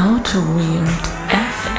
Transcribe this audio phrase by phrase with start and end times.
[0.00, 0.88] Auto Weird
[1.28, 1.70] FM.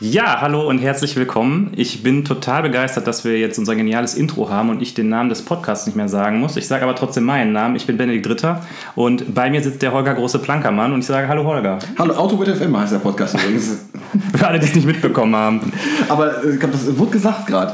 [0.00, 1.70] Ja, hallo und herzlich willkommen.
[1.76, 5.28] Ich bin total begeistert, dass wir jetzt unser geniales Intro haben und ich den Namen
[5.28, 6.56] des Podcasts nicht mehr sagen muss.
[6.56, 7.76] Ich sage aber trotzdem meinen Namen.
[7.76, 8.66] Ich bin Benedikt Dritter
[8.96, 11.78] und bei mir sitzt der Holger Große Plankermann und ich sage Hallo Holger.
[11.96, 13.86] Hallo, Autobit FM heißt der Podcast übrigens.
[14.36, 15.72] Für alle, die es nicht mitbekommen haben.
[16.08, 17.72] Aber äh, ich glaube, das wurde gesagt gerade.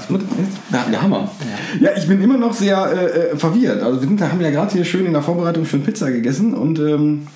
[0.73, 1.31] Ja, der Hammer.
[1.81, 1.91] Ja.
[1.97, 3.83] ich bin immer noch sehr äh, äh, verwirrt.
[3.83, 6.79] Also wir sind, haben ja gerade hier schön in der Vorbereitung schon Pizza gegessen und
[6.79, 7.27] ähm,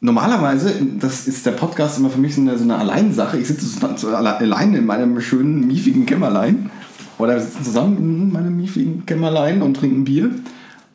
[0.00, 3.38] normalerweise, das ist der Podcast immer für mich so eine, so eine Alleinsache.
[3.38, 6.70] Ich sitze so- so alle- allein in meinem schönen, miefigen Kämmerlein.
[7.18, 10.30] Oder wir sitzen zusammen in meinem miefigen Kämmerlein und trinken Bier.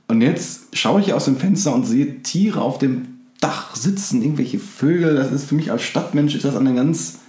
[0.07, 3.07] Und jetzt schaue ich aus dem Fenster und sehe Tiere auf dem
[3.41, 5.15] Dach sitzen, irgendwelche Vögel.
[5.15, 7.19] Das ist für mich als Stadtmensch ist das eine ganz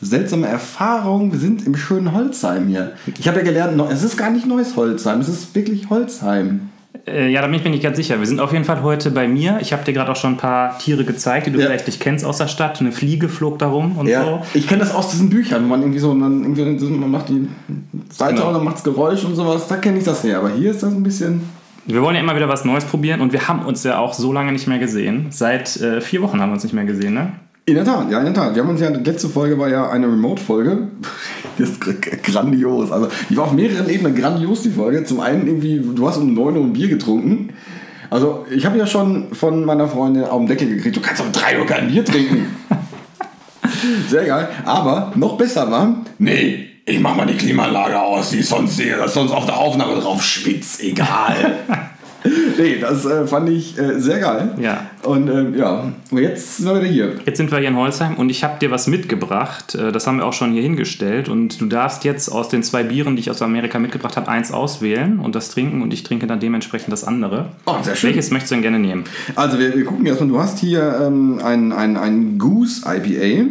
[0.00, 1.32] seltsame Erfahrung.
[1.32, 2.92] Wir sind im schönen Holzheim hier.
[3.18, 6.68] Ich habe ja gelernt, es ist gar nicht neues Holzheim, es ist wirklich Holzheim.
[7.06, 8.18] Äh, ja, da bin ich mir nicht ganz sicher.
[8.18, 9.58] Wir sind auf jeden Fall heute bei mir.
[9.60, 11.66] Ich habe dir gerade auch schon ein paar Tiere gezeigt, die du Ja.
[11.66, 12.80] vielleicht nicht kennst aus der Stadt.
[12.80, 14.40] Eine Fliege flog da rum und so.
[14.54, 17.48] Ich kenne das aus diesen Büchern, wo man irgendwie so, man, irgendwie, man macht die
[18.10, 18.48] Seite Genau.
[18.48, 19.66] und dann macht es Geräusch und sowas.
[19.68, 20.38] Da kenne ich das her.
[20.38, 21.42] Aber hier ist das ein bisschen.
[21.86, 24.32] Wir wollen ja immer wieder was Neues probieren und wir haben uns ja auch so
[24.32, 25.26] lange nicht mehr gesehen.
[25.28, 27.32] Seit äh, vier Wochen haben wir uns nicht mehr gesehen, ne?
[27.66, 28.54] In der Tat, ja, in der Tat.
[28.54, 30.88] Wir haben uns ja, die letzte Folge war ja eine Remote-Folge.
[31.56, 32.90] Das ist gr- grandios.
[32.90, 35.04] Also, die war auf mehreren Ebenen grandios, die Folge.
[35.04, 37.50] Zum einen irgendwie, du hast um 9 Uhr ein Bier getrunken.
[38.10, 41.30] Also, ich habe ja schon von meiner Freundin auf den Deckel gekriegt, du kannst um
[41.30, 42.56] 3 Uhr kein Bier trinken.
[44.08, 44.48] Sehr geil.
[44.64, 48.88] Aber noch besser war, nee, ich mach mal die Klimaanlage aus, die ist sonst, die
[48.88, 51.52] ist sonst auf der Aufnahme drauf schwitzt, egal.
[52.58, 54.54] nee, das äh, fand ich äh, sehr geil.
[54.60, 54.86] Ja.
[55.02, 57.12] Und ähm, ja, und jetzt sind wir wieder hier.
[57.26, 59.74] Jetzt sind wir hier in Holzheim und ich habe dir was mitgebracht.
[59.74, 61.28] Äh, Das haben wir auch schon hier hingestellt.
[61.28, 64.52] Und du darfst jetzt aus den zwei Bieren, die ich aus Amerika mitgebracht habe, eins
[64.52, 65.82] auswählen und das trinken.
[65.82, 67.50] Und ich trinke dann dementsprechend das andere.
[67.66, 68.08] Oh, sehr schön.
[68.08, 69.04] Welches möchtest du denn gerne nehmen?
[69.36, 73.46] Also wir, wir gucken erstmal, du hast hier ähm, ein, ein, ein Goose IPA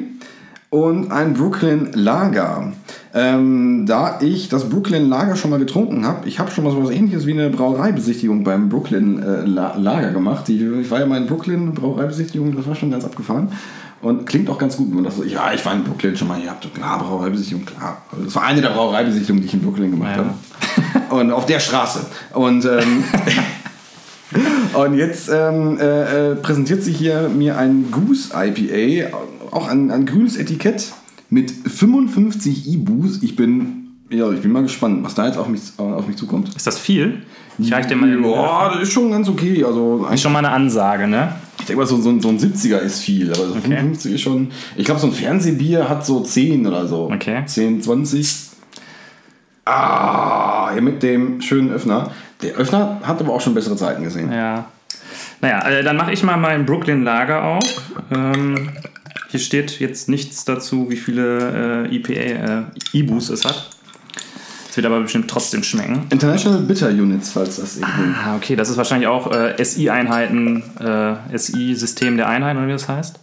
[0.74, 2.74] und ein Brooklyn Lager.
[3.14, 6.84] Ähm, da ich das Brooklyn Lager schon mal getrunken habe, ich habe schon mal so
[6.84, 10.48] was ähnliches wie eine Brauereibesichtigung beim Brooklyn äh, La Lager gemacht.
[10.48, 13.50] Die, ich war ja mal in Brooklyn, Brauereibesichtigung, das war schon ganz abgefahren.
[14.02, 16.28] Und klingt auch ganz gut, wenn man das so, ja, ich war in Brooklyn schon
[16.28, 18.02] mal, ihr habt klar, Brauereibesichtigung, klar.
[18.26, 20.26] Das war eine der Brauereibesichtigungen, die ich in Brooklyn gemacht Ja.
[21.06, 21.16] habe.
[21.16, 22.00] Und auf der Straße.
[22.34, 23.04] Und ähm,
[24.74, 29.16] Und jetzt ähm, äh, äh, präsentiert sich hier mir ein Goose IPA,
[29.52, 30.92] auch ein, ein grünes Etikett
[31.30, 33.22] mit 55 IBUs.
[33.22, 36.56] Ich bin, ja, ich bin mal gespannt, was da jetzt auf mich, auf mich zukommt.
[36.56, 37.22] Ist das viel?
[37.60, 39.64] Ich reiche dir mal den Ja, das ist schon ganz okay.
[39.64, 41.36] Also Ist schon mal eine Ansage, ne?
[41.60, 44.22] ich denke mal, so, so, ein- so ein 70er ist viel, aber so 55 ist
[44.22, 44.50] schon.
[44.76, 47.10] Ich glaube, so ein Fernsehbier hat so 10 oder so.
[47.14, 47.44] Okay.
[47.46, 48.50] 10, 20.
[49.66, 52.12] Ah, hier mit dem schönen Öffner.
[52.44, 54.32] Der Öffner hat aber auch schon bessere Zeiten gesehen.
[54.32, 54.66] Ja.
[55.42, 57.82] Naja, äh, dann mache ich mal mein Brooklyn Lager auf.
[58.12, 58.70] Ähm,
[59.30, 63.70] hier steht jetzt nichts dazu, wie viele äh, IPA, äh, IBUs es hat.
[64.70, 66.08] Es wird aber bestimmt trotzdem schmecken.
[66.10, 68.16] International Bitter Units, falls das irgendwie.
[68.26, 72.88] Ah, okay, das ist wahrscheinlich auch äh, SI-Einheiten, äh, SI-System der Einheiten, oder wie das
[72.88, 73.20] heißt,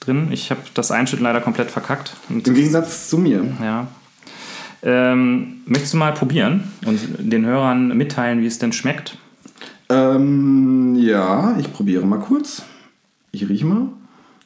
[0.00, 0.28] drin.
[0.30, 2.12] Ich habe das Einschütten leider komplett verkackt.
[2.28, 3.44] Und, Im Gegensatz zu mir.
[3.62, 3.86] ja.
[4.82, 9.18] Ähm, möchtest du mal probieren und den Hörern mitteilen, wie es denn schmeckt?
[9.88, 12.62] Ähm, ja, ich probiere mal kurz.
[13.32, 13.88] Ich rieche mal.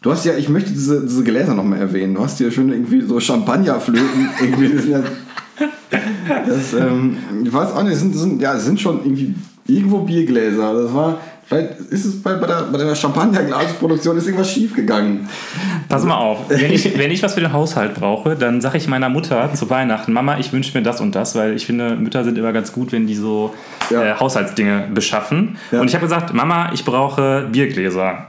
[0.03, 2.15] Du hast ja, ich möchte diese, diese Gläser nochmal erwähnen.
[2.15, 4.29] Du hast hier schön irgendwie so Champagnerflöten.
[4.41, 5.03] irgendwie, ja,
[6.47, 9.35] das, ähm, ich weiß auch nicht, es sind, sind, ja, sind schon irgendwie
[9.67, 10.73] irgendwo Biergläser.
[10.75, 15.29] Das war, vielleicht ist es bei, bei der, bei der Champagnerglasproduktion ist irgendwas schief gegangen.
[15.89, 18.87] Pass mal auf, wenn ich, wenn ich was für den Haushalt brauche, dann sage ich
[18.89, 22.23] meiner Mutter zu Weihnachten, Mama, ich wünsche mir das und das, weil ich finde, Mütter
[22.25, 23.53] sind immer ganz gut, wenn die so
[23.91, 24.03] Ja.
[24.05, 25.59] äh, Haushaltsdinge beschaffen.
[25.73, 25.81] Ja.
[25.81, 28.27] Und ich habe gesagt, Mama, ich brauche Biergläser.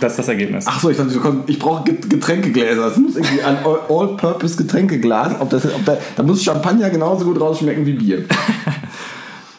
[0.00, 0.64] Das ist das Ergebnis.
[0.68, 1.10] Ach so, ich dachte,
[1.48, 2.86] ich brauche Get- Getränkegläser.
[2.86, 5.32] Es muss irgendwie ein All- All-Purpose Getränkeglas.
[5.40, 8.24] Ob das, ob da, da muss Champagner genauso gut rausschmecken wie Bier.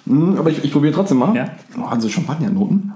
[0.09, 1.35] Hm, aber ich, ich probiere trotzdem mal.
[1.35, 1.45] Ja.
[1.77, 2.91] Oh, also Champagnernoten.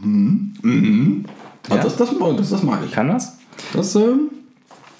[0.00, 0.54] Mhm.
[0.62, 1.24] Mhm.
[1.68, 1.76] Ja.
[1.78, 2.92] das, das, das, das mag ich.
[2.92, 3.36] Kann das?
[3.74, 4.30] Das, ähm,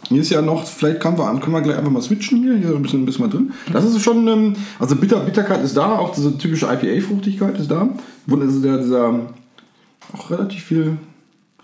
[0.09, 2.75] hier ist ja noch, vielleicht können wir, können wir gleich einfach mal switchen hier, hier
[2.75, 3.53] ein bisschen, ein bisschen mal drin.
[3.73, 7.89] Das ist schon, ähm, also Bitter, Bitterkeit ist da, auch diese typische IPA-Fruchtigkeit ist da.
[8.29, 9.21] Und also der, dieser,
[10.13, 10.97] auch relativ viel,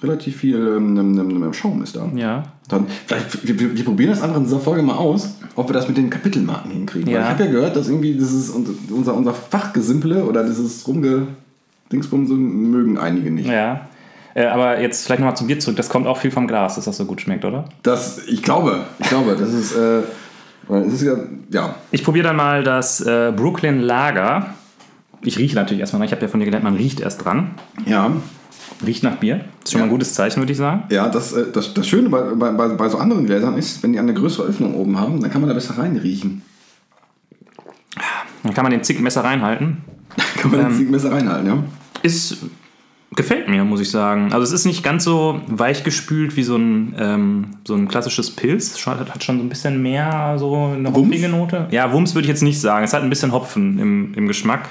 [0.05, 2.09] relativ viel ähm, Schaum ist da.
[2.15, 2.45] Ja.
[2.69, 5.89] Dann, vielleicht, wir, wir, probieren das einfach in dieser Folge mal aus, ob wir das
[5.89, 7.07] mit den Kapitelmarken hinkriegen.
[7.09, 7.23] Weil Ja.
[7.23, 11.27] ich habe ja gehört, dass irgendwie dieses, unser, unser Fachgesimple oder dieses Rumge,
[11.93, 13.49] Dingsbum, so mögen einige nicht.
[13.49, 13.89] Ja.
[14.35, 15.77] Äh, aber jetzt vielleicht nochmal zum Bier zurück.
[15.77, 17.67] Das kommt auch viel vom Glas, dass das so gut schmeckt, oder?
[17.83, 20.01] Das, ich glaube, ich glaube, das ist, äh,
[20.67, 21.17] weil es ist ja,
[21.51, 21.75] ja.
[21.91, 24.55] Ich probiere dann mal das äh, Brooklyn Lager.
[25.23, 26.05] Ich rieche natürlich erstmal.
[26.05, 27.53] Ich habe ja von dir gelernt, man riecht erst dran.
[27.87, 28.11] Ja,
[28.85, 29.45] Riecht nach Bier.
[29.63, 29.89] Ist schon mal Ja.
[29.89, 30.85] ein gutes Zeichen, würde ich sagen.
[30.91, 33.99] ja das, äh, das, das Schöne bei, bei, bei, so anderen Gläsern ist, wenn die
[33.99, 36.43] eine größere Öffnung oben haben, dann kann man da besser reinriechen.
[38.43, 39.79] Dann kann man den Zickmesser reinhalten.
[40.37, 40.79] Kann man Ähm.
[40.79, 41.59] den Messer reinhalten, ja?
[42.03, 42.39] Ist.
[43.17, 44.33] Gefällt mir, muss ich sagen.
[44.33, 48.31] Also es ist nicht ganz so weich gespült wie so ein, ähm, so ein klassisches
[48.33, 48.85] Pilz.
[48.87, 51.07] Hat, hat schon so ein bisschen mehr so eine Wumms?
[51.07, 51.69] hopfige Note.
[51.71, 52.85] Ja, Wumms würde ich jetzt nicht sagen.
[52.85, 54.69] Es hat ein bisschen Hopfen im, im Geschmack.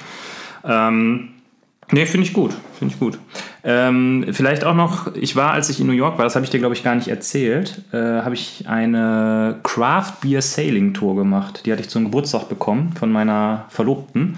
[0.65, 1.29] Ähm,
[1.91, 2.53] nee, finde ich gut.
[2.77, 3.19] Finde ich gut.
[3.63, 6.51] Ähm, vielleicht auch noch, ich war, als ich in New York war, das habe ich
[6.51, 11.65] dir, glaube ich, gar nicht erzählt, äh, habe ich eine Craft Beer Sailing Tour gemacht.
[11.65, 14.37] Die hatte ich zum Geburtstag bekommen von meiner Verlobten.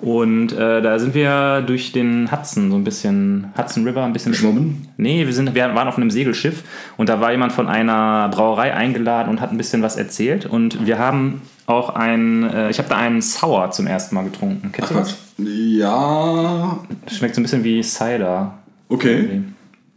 [0.00, 4.32] Und äh, da sind wir durch den Hudson so ein bisschen, Hudson River ein bisschen
[4.32, 4.88] Geschwommen?
[4.98, 6.64] Nee, wir, sind, wir waren auf einem Segelschiff
[6.98, 10.44] und da war jemand von einer Brauerei eingeladen und hat ein bisschen was erzählt.
[10.44, 14.70] Und wir haben auch ein, äh, ich habe da einen Sour zum ersten Mal getrunken.
[14.72, 15.10] Kennst du Quatsch.
[15.38, 15.46] das?
[15.46, 16.78] Ja,
[17.08, 18.54] Schmeckt so ein bisschen wie Cider.
[18.88, 19.42] okay.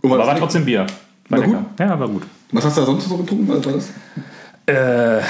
[0.01, 0.85] Und Aber was, war trotzdem Bier.
[1.29, 1.65] War War lecker.
[1.79, 2.23] Ja, war gut.
[2.51, 3.47] was hast du da sonst so getrunken?
[3.49, 3.89] Was war das?
[4.65, 5.21] Äh,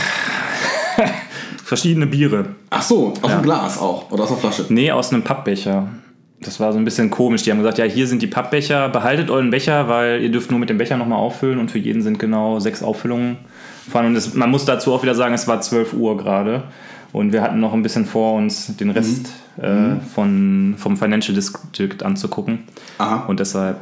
[1.64, 2.56] verschiedene Biere.
[2.70, 4.12] Ach so, aus dem Glas auch.
[4.12, 4.66] Oder aus der Flasche.
[4.70, 5.88] Nee, aus einem Pappbecher.
[6.42, 7.44] Das war so ein bisschen komisch.
[7.44, 10.60] Die haben gesagt, ja, hier sind die Pappbecher, behaltet euren Becher, weil ihr dürft nur
[10.60, 13.38] mit dem Becher nochmal auffüllen und für jeden sind genau sechs Auffüllungen
[13.90, 14.08] fahren.
[14.08, 16.64] Und das, man muss dazu auch wieder sagen, es war 12 Uhr gerade
[17.12, 22.04] und wir hatten noch ein bisschen vor uns, den Rest äh, von, vom Financial District
[22.04, 22.60] anzugucken.
[23.00, 23.26] Aha.
[23.28, 23.78] Und deshalb,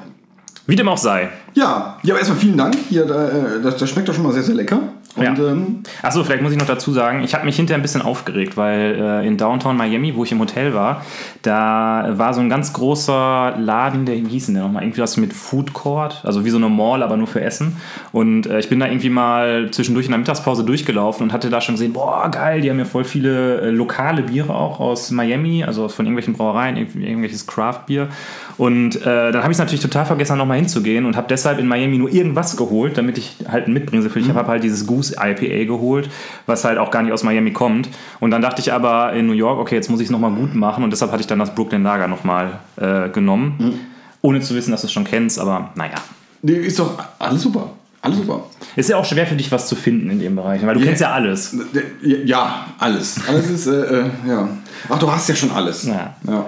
[0.66, 1.30] wie dem auch sei.
[1.54, 2.76] Ja, ja, aber erstmal vielen Dank.
[2.90, 4.80] Hier, äh, das, das schmeckt doch schon mal sehr, sehr lecker.
[5.18, 5.34] Und Ja.
[5.34, 8.56] ähm, Achso, vielleicht muss ich noch dazu sagen, ich habe mich hinterher ein bisschen aufgeregt,
[8.56, 11.02] weil äh, in Downtown Miami, wo ich im Hotel war,
[11.42, 14.84] da war so ein ganz großer Laden, der wie hieß denn der nochmal?
[14.84, 17.78] Irgendwie was mit Food Court, also wie so eine Mall, aber nur für Essen.
[18.12, 21.62] Und äh, ich bin da irgendwie mal zwischendurch in der Mittagspause durchgelaufen und hatte da
[21.62, 25.64] schon gesehen, boah, geil, die haben ja voll viele äh, lokale Biere auch aus Miami,
[25.64, 28.08] also von irgendwelchen Brauereien, irgendw- irgendwelches Craft-Bier.
[28.58, 31.68] Und äh, dann habe ich es natürlich total vergessen, nochmal hinzugehen und habe deshalb in
[31.68, 34.40] Miami nur irgendwas geholt, damit ich halt ein Mitbringsel für dich habe.
[34.40, 36.10] habe halt dieses Goose IPA geholt,
[36.48, 37.90] was halt auch gar nicht aus Miami kommt.
[38.20, 40.56] Und dann dachte ich aber in New York, okay, jetzt muss ich es nochmal gut
[40.56, 43.80] machen und deshalb hatte ich dann das Brooklyn Lager nochmal äh, genommen.
[44.22, 45.96] Ohne zu wissen, dass du es schon kennst, aber naja.
[46.42, 47.72] nee, ist doch alles super.
[48.02, 48.46] Alles super.
[48.76, 51.02] Ist ja auch schwer für dich, was zu finden in dem Bereich, weil du kennst
[51.02, 51.56] ja alles.
[52.02, 53.20] Ja, alles.
[53.28, 54.48] Alles ist, äh, äh, ja.
[54.88, 55.84] Ach, du hast ja schon alles.
[55.84, 56.16] Ja.
[56.28, 56.46] ja.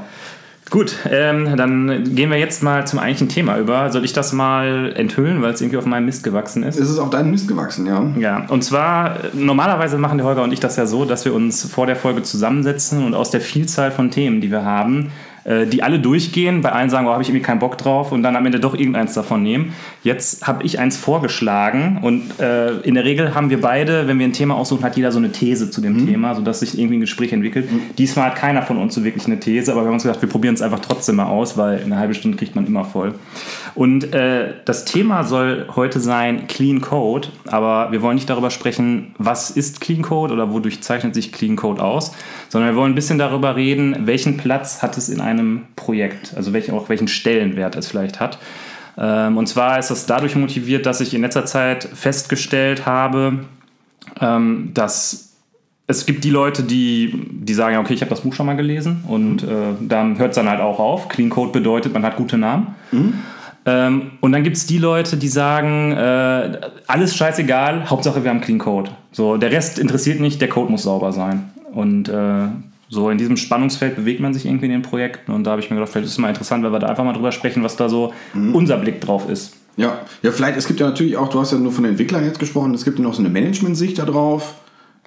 [0.69, 3.91] Gut, ähm, dann gehen wir jetzt mal zum eigentlichen Thema über.
[3.91, 6.79] Soll ich das mal enthüllen, weil es irgendwie auf meinem Mist gewachsen ist?
[6.79, 8.05] Es ist auf deinen Mist gewachsen, ja.
[8.19, 11.33] Ja, und zwar, äh, normalerweise machen der Holger und ich das ja so, dass wir
[11.33, 15.11] uns vor der Folge zusammensetzen und aus der Vielzahl von Themen, die wir haben,
[15.45, 18.35] die alle durchgehen, bei allen sagen, oh, habe ich irgendwie keinen Bock drauf und dann
[18.35, 19.73] am Ende doch irgendeins davon nehmen.
[20.03, 24.27] Jetzt habe ich eins vorgeschlagen und äh, in der Regel haben wir beide, wenn wir
[24.27, 27.01] ein Thema aussuchen, hat jeder so eine These zu dem Thema, sodass sich irgendwie ein
[27.01, 27.69] Gespräch entwickelt.
[27.97, 30.29] Diesmal hat keiner von uns so wirklich eine These, aber wir haben uns gedacht, wir
[30.29, 33.13] probieren es einfach trotzdem mal aus, weil eine halbe Stunde kriegt man immer voll.
[33.75, 39.13] Und äh, das Thema soll heute sein Clean Code, aber wir wollen nicht darüber sprechen,
[39.17, 42.11] was ist Clean Code oder wodurch zeichnet sich Clean Code aus,
[42.49, 46.51] sondern wir wollen ein bisschen darüber reden, welchen Platz hat es in einem Projekt, also
[46.51, 48.37] welchen, auch welchen Stellenwert es vielleicht hat.
[48.97, 53.45] Ähm, und zwar ist das dadurch motiviert, dass ich in letzter Zeit festgestellt habe,
[54.19, 55.29] ähm, dass
[55.87, 58.55] es gibt die Leute, die, die sagen, ja, okay, ich habe das Buch schon mal
[58.55, 59.47] gelesen und äh,
[59.79, 61.09] dann hört es dann halt auch auf.
[61.09, 62.75] Clean Code bedeutet, man hat gute Namen.
[63.65, 68.41] Ähm, und dann gibt es die Leute, die sagen, äh, alles scheißegal, Hauptsache wir haben
[68.41, 68.91] Clean Code.
[69.11, 71.49] So, der Rest interessiert nicht, der Code muss sauber sein.
[71.73, 72.47] Und äh,
[72.89, 75.69] so in diesem Spannungsfeld bewegt man sich irgendwie in den Projekten und da habe ich
[75.69, 77.75] mir gedacht, vielleicht ist es mal interessant, weil wir da einfach mal drüber sprechen, was
[77.75, 79.53] da so unser Blick drauf ist.
[79.77, 82.25] Ja, ja, vielleicht, es gibt ja natürlich auch, du hast ja nur von den Entwicklern
[82.25, 84.55] jetzt gesprochen, es gibt ja noch so eine Management-Sicht da drauf.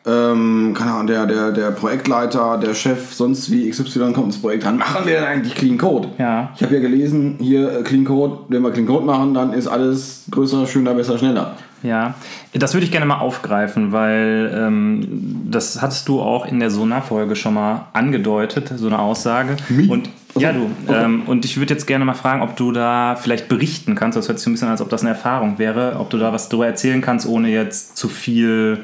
[0.04, 4.64] Ähm, keine Ahnung, der, der, der Projektleiter, der Chef, sonst wie XY kommt ins Projekt
[4.64, 4.76] ran.
[4.76, 6.08] Machen wir denn eigentlich Clean Code?
[6.18, 6.50] Ja.
[6.56, 9.68] Ich habe ja gelesen, hier äh, Clean Code, wenn wir Clean Code machen, dann ist
[9.68, 11.54] alles größer, schöner, besser, schneller.
[11.82, 12.14] Ja,
[12.52, 17.34] das würde ich gerne mal aufgreifen, weil ähm, das hattest du auch in der Sonar-Folge
[17.34, 19.56] schon mal angedeutet, so eine Aussage.
[19.68, 19.88] Mi?
[19.88, 20.44] Und Okay.
[20.46, 20.70] ja, du.
[20.86, 21.04] Okay.
[21.04, 24.16] Ähm, und ich würde jetzt gerne mal fragen, ob du da vielleicht berichten kannst.
[24.16, 26.32] Das hört sich ein bisschen an, als ob das eine Erfahrung wäre, ob du da
[26.32, 28.78] was darüber erzählen kannst, ohne jetzt zu viel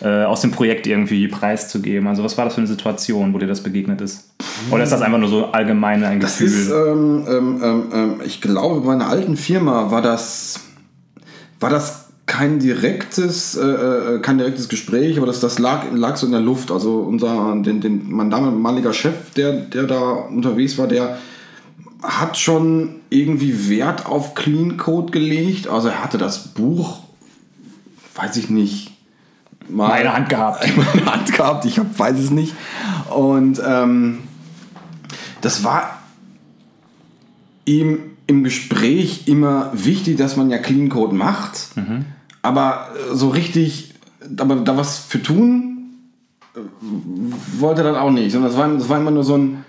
[0.00, 2.06] äh, aus dem Projekt irgendwie preiszugeben.
[2.06, 4.34] Also was war das für eine Situation, wo dir das begegnet ist?
[4.70, 6.60] Oder ist das einfach nur so allgemein ein Das Gefühl?
[6.60, 10.60] ist, ähm, ähm, ähm, ähm, ich glaube, bei einer alten Firma war das,
[11.58, 16.26] war das kein direktes, äh, äh, kein direktes Gespräch, aber das, das lag, lag so
[16.26, 16.70] in der Luft.
[16.70, 21.18] Also unser, den, den, mein damaliger Chef, der, der da unterwegs war, der
[22.02, 25.68] hat schon irgendwie Wert auf Clean Code gelegt.
[25.68, 27.00] Also er hatte das Buch,
[28.14, 28.92] weiß ich nicht,
[29.68, 30.66] mal Meine Hand gehabt.
[30.76, 31.64] meine Hand gehabt.
[31.66, 32.54] Ich hab, weiß es nicht.
[33.10, 34.20] Und ähm,
[35.40, 35.98] das war
[37.66, 41.68] ihm im Gespräch immer wichtig, dass man ja Clean Code macht.
[42.42, 43.94] Aber äh, so richtig,
[44.38, 45.88] aber da was für tun,
[46.54, 46.60] äh,
[47.58, 48.32] wollte er dann auch nicht.
[48.32, 49.64] Sondern das war, das war immer nur so ein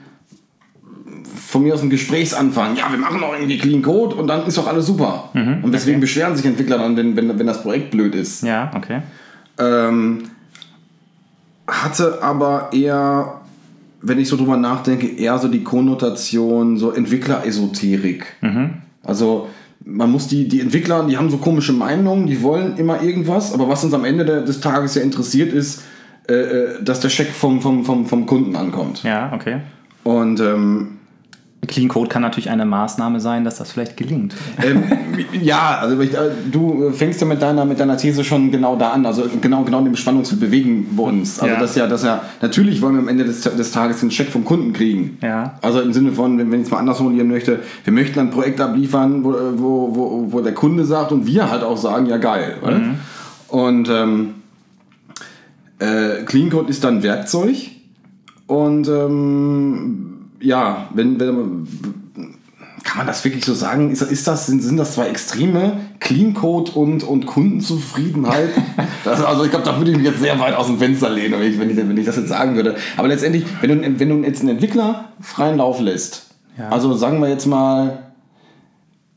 [1.56, 2.76] von mir aus ein Gesprächsanfang.
[2.76, 5.30] Ja, wir machen doch irgendwie Clean Code und dann ist doch alles super.
[5.64, 8.44] und deswegen beschweren sich Entwickler dann, wenn, wenn, wenn das Projekt blöd ist.
[8.44, 9.02] Ja, okay.
[9.58, 10.24] Ähm,
[11.66, 13.42] hatte aber eher,
[14.08, 18.26] wenn ich so drüber nachdenke, eher so die Konnotation so Entwickler-Esoterik.
[19.04, 19.50] Also
[19.84, 23.68] man muss die, die Entwickler, die haben so komische Meinungen, die wollen immer irgendwas, aber
[23.68, 25.84] was uns am Ende des Tages ja interessiert ist,
[26.28, 29.04] äh, äh, dass der Scheck vom, vom, vom, vom Kunden ankommt.
[29.04, 29.58] Ja, okay.
[30.04, 30.95] Und ähm,
[31.68, 34.36] Clean Code kann natürlich eine Maßnahme sein, dass das vielleicht gelingt.
[34.64, 34.84] ähm,
[35.42, 38.90] ja, also ich, äh, du fängst ja mit deiner, mit deiner These schon genau da
[38.92, 41.40] an, also genau, genau in dem Spannungsfeld bewegen wir uns.
[41.40, 41.60] Also Ja.
[41.60, 44.46] das ja, das ja, natürlich wollen wir am Ende des, des Tages den Check vom
[44.46, 45.18] Kunden kriegen.
[45.22, 45.56] Ja.
[45.62, 48.30] Also im Sinne von, wenn, wenn ich es mal anders formulieren möchte, wir möchten ein
[48.30, 52.18] Projekt abliefern, wo, wo, wo, wo der Kunde sagt und wir halt auch sagen, ja
[52.18, 52.58] geil.
[52.62, 52.82] Oder?
[53.48, 54.36] Und ähm,
[55.80, 57.56] äh, Clean Code ist dann Werkzeug
[58.48, 60.15] und ähm,
[60.46, 61.68] ja, wenn, wenn
[62.84, 63.90] kann man das wirklich so sagen?
[63.92, 65.80] Ist, ist das, sind, sind das zwei Extreme?
[66.00, 68.50] Clean Code und, und Kundenzufriedenheit?
[69.04, 71.40] Das, also ich glaube, da würde ich mich jetzt sehr weit aus dem Fenster lehnen,
[71.40, 72.76] wenn ich, wenn ich, wenn ich das jetzt sagen würde.
[72.98, 76.70] Aber letztendlich, wenn du, wenn du jetzt einen Entwickler freien Lauf lässt, Ja.
[76.70, 78.00] also sagen wir jetzt mal,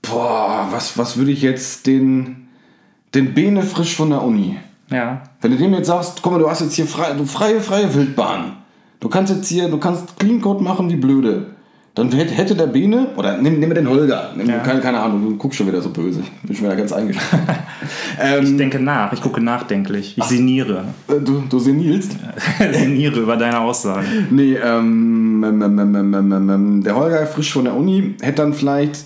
[0.02, 2.48] boah, was, was würde ich jetzt den,
[3.14, 4.58] den Bene frisch von der Uni,
[4.90, 5.22] Ja.
[5.40, 7.92] wenn du dem jetzt sagst, guck mal, du hast jetzt hier frei, du freie, freie
[7.94, 8.56] Wildbahn.
[9.00, 11.46] Du kannst jetzt hier, du kannst Clean Code machen wie blöde.
[11.94, 14.58] Dann hätte, der Bene, oder nimm, nimm mir den Holger, nimm, Ja.
[14.58, 16.20] keine, keine Ahnung, du guckst schon wieder so böse.
[16.20, 17.46] Ich bin schon wieder ganz eingeschränkt.
[18.20, 20.14] ähm, Ich denke nach, ich gucke nachdenklich.
[20.16, 20.84] Ich sinniere.
[21.08, 22.16] äh, du, du senilst?
[22.72, 24.06] sinniere über deine Aussagen.
[24.30, 29.00] Nee, ähm, ähm, ähm, ähm, der Holger frisch von der Uni hätte dann vielleicht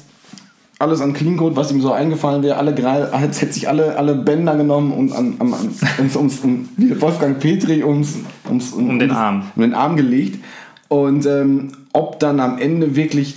[0.83, 4.15] alles an Clean Code, was ihm so eingefallen wäre, alle drei, hätte sich alle, alle
[4.15, 8.17] Bänder genommen und an, an, an, ums, ums, um, Wolfgang Petri ums,
[8.49, 9.45] ums, Um den Arm.
[9.55, 10.43] um den Arm gelegt.
[10.89, 13.37] Und ähm, ob dann am Ende wirklich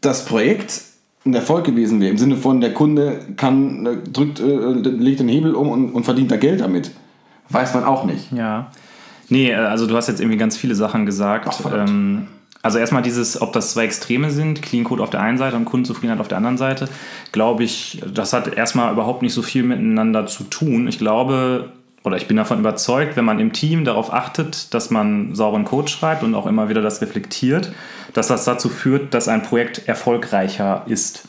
[0.00, 0.82] das Projekt
[1.24, 5.28] ein Erfolg gewesen wäre, im Sinne von der Kunde kann, äh, drückt, äh, legt den
[5.28, 6.90] Hebel um und, und verdient da Geld damit,
[7.48, 8.32] weiß man auch nicht.
[8.32, 8.70] Ja.
[9.28, 11.46] Nee, äh, also du hast jetzt irgendwie ganz viele Sachen gesagt.
[11.48, 11.64] Ach,
[12.66, 15.66] also erstmal dieses, ob das zwei Extreme sind, Clean Code auf der einen Seite und
[15.66, 16.88] Kundenzufriedenheit auf der anderen Seite,
[17.30, 20.88] glaube ich, das hat erstmal überhaupt nicht so viel miteinander zu tun.
[20.88, 21.70] Ich glaube,
[22.02, 25.86] oder ich bin davon überzeugt, wenn man im Team darauf achtet, dass man sauberen Code
[25.86, 27.70] schreibt und auch immer wieder das reflektiert,
[28.14, 31.28] dass das dazu führt, dass ein Projekt erfolgreicher ist.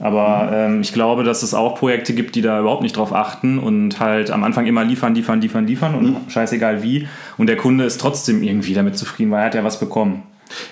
[0.00, 3.60] Aber ähm, ich glaube, dass es auch Projekte gibt, die da überhaupt nicht drauf achten
[3.60, 7.06] und halt am Anfang immer liefern, liefern, liefern, liefern und scheißegal wie.
[7.38, 10.24] Und der Kunde ist trotzdem irgendwie damit zufrieden, weil er hat ja was bekommen.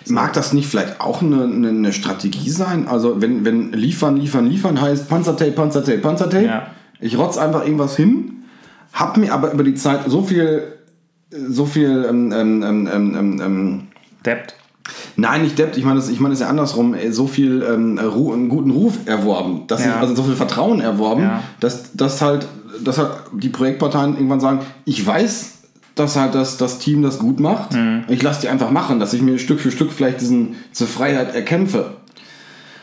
[0.08, 2.88] Mag das nicht vielleicht auch eine, eine, eine Strategie sein?
[2.88, 6.66] Also wenn, wenn liefern, liefern, liefern heißt Panzertape, Panzertape, Panzertape, Ja.
[7.00, 8.44] ich rotz einfach irgendwas hin,
[8.92, 10.62] hab mir aber über die Zeit so viel,
[11.30, 13.82] so viel, ähm, ähm, ähm, ähm, ähm,
[14.24, 14.54] Debt.
[15.16, 17.98] nein, nicht deppt, ich meine das, ich meine das ja andersrum, äh, so viel ähm,
[17.98, 19.92] Ru guten Ruf erworben, dass Ja.
[19.92, 21.42] ich, also so viel Vertrauen erworben, Ja.
[21.60, 22.46] dass, dass halt,
[22.84, 25.61] dass halt die Projektparteien irgendwann sagen, ich weiß,
[25.94, 27.74] dass halt das, das Team das gut macht.
[27.74, 28.04] Mhm.
[28.08, 31.34] Ich lasse die einfach machen, dass ich mir Stück für Stück vielleicht diesen, diese Freiheit
[31.34, 31.96] erkämpfe.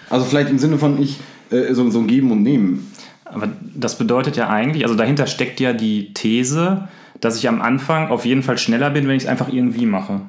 [0.10, 1.20] Also vielleicht im Sinne von ich
[1.52, 2.92] äh, so, so ein Geben und Nehmen.
[3.26, 6.88] Aber das bedeutet ja eigentlich, also dahinter steckt ja die These,
[7.22, 10.22] dass ich am Anfang auf jeden Fall schneller bin, wenn ich es einfach irgendwie mache.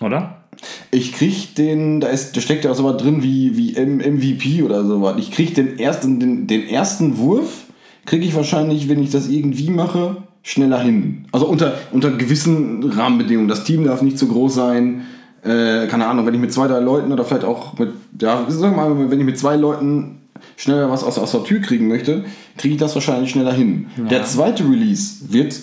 [0.00, 0.42] Oder?
[0.90, 4.62] Ich krieg den, da, ist, da steckt ja auch sowas drin wie, wie M MVP
[4.62, 5.16] oder sowas.
[5.18, 7.64] Ich krieg den ersten, den, den ersten Wurf,
[8.06, 11.26] kriege ich wahrscheinlich, wenn ich das irgendwie mache, schneller hin.
[11.32, 13.48] Also unter, unter gewissen Rahmenbedingungen.
[13.48, 15.02] Das Team darf nicht zu groß sein.
[15.42, 18.76] Äh, keine Ahnung, wenn ich mit zwei, drei Leuten oder vielleicht auch mit, ja, sagen
[18.76, 20.22] wir mal, wenn ich mit zwei Leuten
[20.56, 22.24] schneller was aus, aus der Tür kriegen möchte,
[22.56, 23.88] kriege ich das wahrscheinlich schneller hin.
[24.08, 25.54] Der zweite Release wird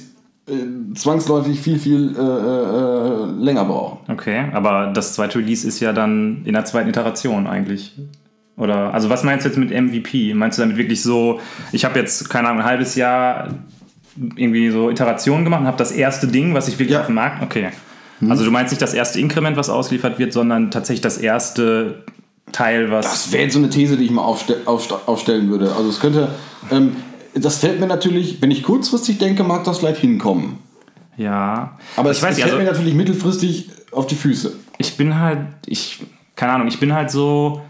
[0.48, 4.00] äh, zwangsläufig viel, viel äh, äh, länger brauchen.
[4.12, 7.96] Okay, aber das zweite Release ist ja dann in der zweiten Iteration eigentlich.
[8.58, 10.34] Oder, also was meinst du jetzt mit MVP?
[10.34, 11.40] Meinst du damit wirklich so,
[11.72, 13.48] ich habe jetzt, keine Ahnung, ein halbes Jahr
[14.36, 17.02] irgendwie so Iterationen gemacht und habe das erste Ding, was ich wirklich Ja.
[17.02, 17.70] auf dem Markt, okay.
[18.30, 22.04] Also du meinst nicht das erste Inkrement, was ausgeliefert wird, sondern tatsächlich das erste
[22.54, 23.06] Teil, was...
[23.06, 25.74] Das wäre jetzt so eine These, die ich mal aufste aufsta- aufstellen würde.
[25.76, 26.30] Also es könnte,
[26.72, 26.96] ähm,
[27.34, 30.58] das fällt mir natürlich, wenn ich kurzfristig denke, mag das vielleicht hinkommen.
[31.18, 31.78] ja.
[31.98, 34.54] Aber ich es, weiß es nicht, fällt also mir natürlich mittelfristig auf die Füße.
[34.78, 36.00] ich bin halt, ich,
[36.36, 37.62] keine Ahnung, ich bin halt so,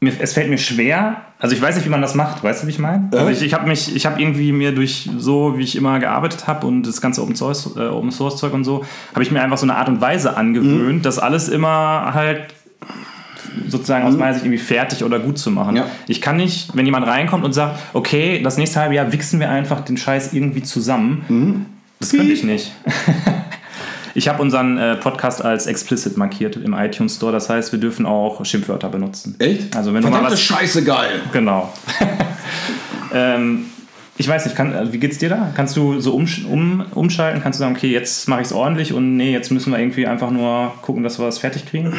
[0.00, 2.66] mir, es fällt mir schwer, also ich weiß nicht, wie man das macht, weißt du,
[2.66, 3.08] wie ich meine?
[3.12, 6.46] Also ich, ich habe mich, ich habe irgendwie mir durch so, wie ich immer gearbeitet
[6.46, 9.42] habe und das ganze Open Source, äh, Open Source Zeug und so, habe ich mir
[9.42, 12.54] einfach so eine Art und Weise angewöhnt, das alles immer halt
[13.66, 15.76] sozusagen aus meiner Sicht irgendwie fertig oder gut zu machen.
[15.76, 15.86] Ja.
[16.06, 19.50] Ich kann nicht, wenn jemand reinkommt und sagt, okay, das nächste halbe Jahr wichsen wir
[19.50, 21.66] einfach den Scheiß irgendwie zusammen,
[21.98, 22.72] das könnte ich nicht.
[24.18, 27.30] Ich habe unseren äh, Podcast als explicit markiert im iTunes Store.
[27.30, 29.36] Das heißt, wir dürfen auch Schimpfwörter benutzen.
[29.38, 29.76] Echt?
[29.76, 31.20] Also wenn du mal Verdammte was, Scheiße geil.
[31.32, 31.72] genau.
[33.14, 33.66] ähm,
[34.16, 35.52] ich weiß nicht, kann, also wie geht's dir da?
[35.54, 37.40] Kannst du so umsch um, umschalten?
[37.40, 40.08] Kannst du sagen, okay, jetzt mache ich es ordentlich und nee, jetzt müssen wir irgendwie
[40.08, 41.96] einfach nur gucken, dass wir das fertig kriegen?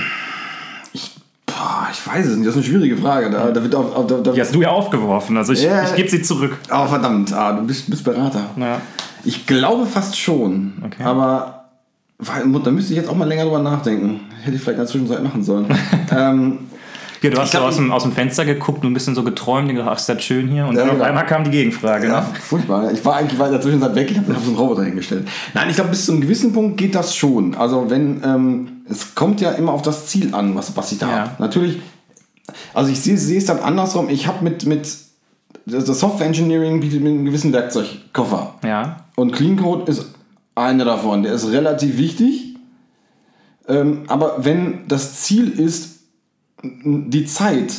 [1.46, 2.50] Boah, ich weiß es nicht.
[2.50, 3.30] Das ist eine schwierige Frage.
[3.30, 5.86] Da, da wird auf, auf, da, da, Die hast du ja aufgeworfen, also ich, Ja.
[5.86, 6.58] ich gebe sie zurück.
[6.70, 7.32] Oh, verdammt.
[7.32, 8.50] Ah, du bist, bist Berater.
[8.58, 8.82] Ja.
[9.24, 10.74] Ich glaube fast schon.
[10.86, 11.04] Okay.
[11.04, 11.59] Aber
[12.20, 14.22] da müsste ich jetzt auch mal länger drüber nachdenken.
[14.42, 15.68] Hätte ich vielleicht in der Zwischenzeit machen sollen.
[16.12, 16.58] ähm,
[17.22, 19.24] Ja, du hast glaub, so aus dem, aus dem Fenster geguckt und ein bisschen so
[19.24, 20.66] geträumt und gedacht, ach, ist das schön hier?
[20.66, 21.06] Und Ja, dann auf genau.
[21.08, 22.08] einmal kam die Gegenfrage.
[22.08, 22.26] ja, Ne?
[22.42, 22.92] furchtbar.
[22.92, 24.12] Ich war eigentlich war in der Zwischenzeit weg.
[24.12, 25.28] Ich habe hab so einen Roboter hingestellt.
[25.54, 27.56] Nein, ich glaube, bis zu einem gewissen Punkt geht das schon.
[27.56, 31.08] Also wenn, ähm, es kommt ja immer auf das Ziel an, was, was ich da
[31.10, 31.18] Ja.
[31.22, 31.32] habe.
[31.40, 31.80] Natürlich,
[32.74, 34.10] also ich sehe es dann andersrum.
[34.10, 34.88] Ich habe mit, mit
[35.66, 38.56] das das Software Engineering bietet mir einen gewissen Werkzeugkoffer.
[38.66, 38.98] Ja.
[39.16, 40.06] Und Clean Code ist
[40.60, 41.24] einer davon.
[41.24, 42.56] Der ist relativ wichtig.
[43.68, 46.00] Ähm, aber wenn das Ziel ist,
[46.64, 47.74] die Zeit,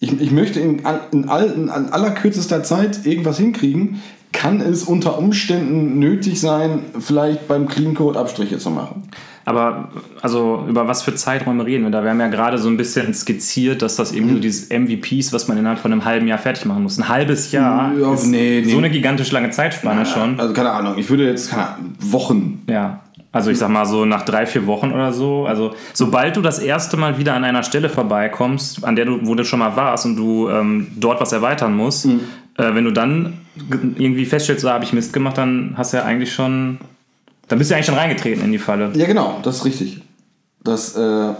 [0.00, 0.82] ich, ich möchte in,
[1.12, 7.68] in, all, in allerkürzester Zeit irgendwas hinkriegen, kann es unter Umständen nötig sein, vielleicht beim
[7.68, 9.08] Clean Code Abstriche zu machen.
[9.46, 9.88] Aber
[10.22, 12.02] also über was für Zeiträume reden wir da?
[12.02, 15.48] Wir haben ja gerade so ein bisschen skizziert, dass das irgendwie so dieses MVPs, was
[15.48, 16.98] man innerhalb von einem halben Jahr fertig machen muss.
[16.98, 18.70] Ein halbes Jahr Ja, ist nee, nee.
[18.72, 20.40] so eine gigantisch lange Zeitspanne schon.
[20.40, 22.62] Also keine Ahnung, ich würde jetzt keine Ahnung, Wochen.
[22.68, 23.00] Ja.
[23.32, 25.44] Also ich sag mal so nach drei, vier Wochen oder so.
[25.44, 29.34] Also sobald du das erste Mal wieder an einer Stelle vorbeikommst, an der du, wo
[29.34, 32.20] du schon mal warst und du ähm, dort was erweitern musst, Mhm.
[32.56, 33.34] äh, wenn du dann
[33.68, 36.78] ge- irgendwie feststellst, da habe ich Mist gemacht, dann hast du ja eigentlich schon,
[37.48, 38.90] dann bist du ja eigentlich schon reingetreten in die Falle.
[38.94, 40.00] Ja, genau, das ist richtig.
[40.62, 41.32] Das äh,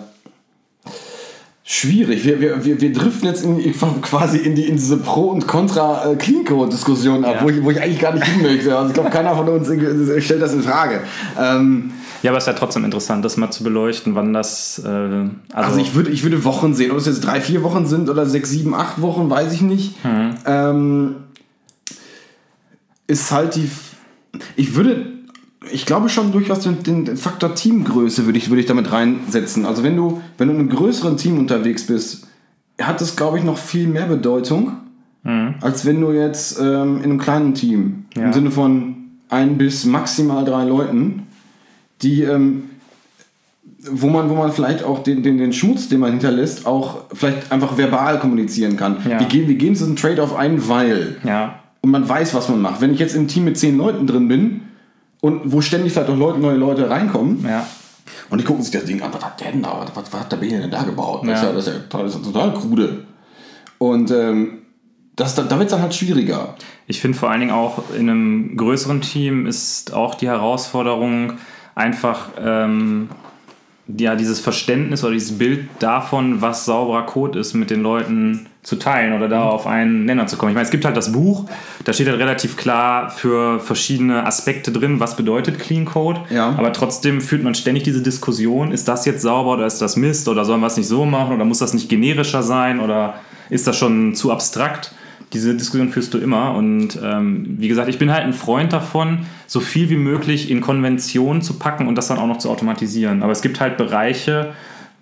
[1.63, 2.25] schwierig.
[2.25, 7.25] Wir, wir, wir, wir driften jetzt in, quasi in, die, in diese Pro- und Contra-Clean-Code-Diskussion
[7.25, 7.43] ab, Ja.
[7.43, 8.77] wo, ich, wo ich eigentlich gar nicht hin möchte.
[8.77, 9.67] Also ich glaube, keiner von uns
[10.25, 11.01] stellt das in Frage.
[11.41, 14.79] Ähm, Ja, aber es ist ja trotzdem interessant, das mal zu beleuchten, wann das.
[14.85, 16.91] Äh, also, also ich würde, ich würde Wochen sehen.
[16.91, 19.95] Ob es jetzt drei, vier Wochen sind oder sechs, sieben, acht Wochen, weiß ich nicht.
[20.47, 21.17] Ähm,
[23.07, 23.71] ist halt die.
[24.57, 25.14] Ich würde.
[25.73, 29.65] Ich glaube schon durchaus den, den Faktor Teamgröße würde ich, würde ich damit reinsetzen.
[29.67, 32.27] Also wenn du, wenn du in einem größeren Team unterwegs bist,
[32.81, 34.73] hat das, glaube ich, noch viel mehr Bedeutung,
[35.63, 38.25] als wenn du jetzt ähm, in einem kleinen Team, Ja.
[38.25, 38.97] im Sinne von
[39.31, 41.23] ein bis maximal drei Leuten,
[42.03, 42.65] die ähm,
[43.91, 47.53] wo man, wo man vielleicht auch den, den, den Schmutz, den man hinterlässt, auch vielleicht
[47.53, 48.99] einfach verbal kommunizieren kann.
[49.09, 49.21] Ja.
[49.21, 51.17] Wir, gehen, wir gehen zu diesem Trade-off ein, weil.
[51.25, 52.81] ja, Und man weiß, was man macht.
[52.81, 54.61] Wenn ich jetzt im Team mit zehn Leuten drin bin
[55.25, 57.67] und wo ständig vielleicht auch Leute, neue Leute reinkommen ja.
[58.29, 60.31] und die gucken sich das Ding an, was hat der denn da, was, was, hat
[60.31, 61.23] der Bene denn da gebaut?
[61.23, 61.35] Das, Ja.
[61.37, 63.05] ist ja, das, ist ja, total- das ist total krude.
[63.79, 64.59] Und ähm,
[65.17, 66.57] das, da, da wird es dann halt schwieriger.
[66.87, 71.33] Ich finde vor allen Dingen auch in einem größeren Team ist auch die Herausforderung
[71.75, 73.09] einfach ähm,
[73.87, 78.77] ja, dieses Verständnis oder dieses Bild davon, was sauberer Code ist, mit den Leuten zu
[78.77, 80.51] teilen oder da auf einen Nenner zu kommen.
[80.51, 81.45] Ich meine, es gibt halt das Buch,
[81.85, 86.23] da steht halt relativ klar für verschiedene Aspekte drin, was bedeutet Clean Code.
[86.31, 86.55] Ja.
[86.57, 90.29] Aber trotzdem führt man ständig diese Diskussion, ist das jetzt sauber oder ist das Mist
[90.29, 93.67] oder sollen wir es nicht so machen oder muss das nicht generischer sein oder ist
[93.67, 94.93] das schon zu abstrakt?
[95.35, 99.27] Diese Diskussion führst du immer und ähm, wie gesagt, ich bin halt ein Freund davon,
[99.47, 103.23] so viel wie möglich in Konventionen zu packen und das dann auch noch zu automatisieren.
[103.23, 104.55] Aber es gibt halt Bereiche,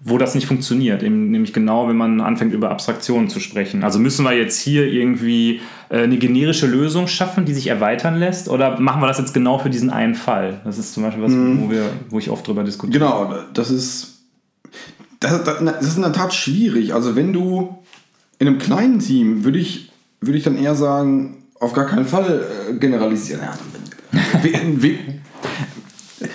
[0.04, 3.84] wo das nicht funktioniert, eben, nämlich genau, wenn man anfängt über Abstraktionen zu sprechen.
[3.84, 5.60] Also müssen wir jetzt hier irgendwie
[5.90, 9.58] äh, eine generische Lösung schaffen, die sich erweitern lässt, oder machen wir das jetzt genau
[9.58, 10.60] für diesen einen Fall?
[10.64, 12.98] Das ist zum Beispiel was, wo, wir, wo ich oft drüber diskutiere.
[12.98, 14.24] Genau, das ist,
[15.20, 16.94] das, das das ist in der Tat schwierig.
[16.94, 17.78] Also wenn du
[18.40, 22.44] in einem kleinen Team, würde ich, würde ich dann eher sagen, auf gar keinen Fall
[22.70, 23.42] äh, generalisieren.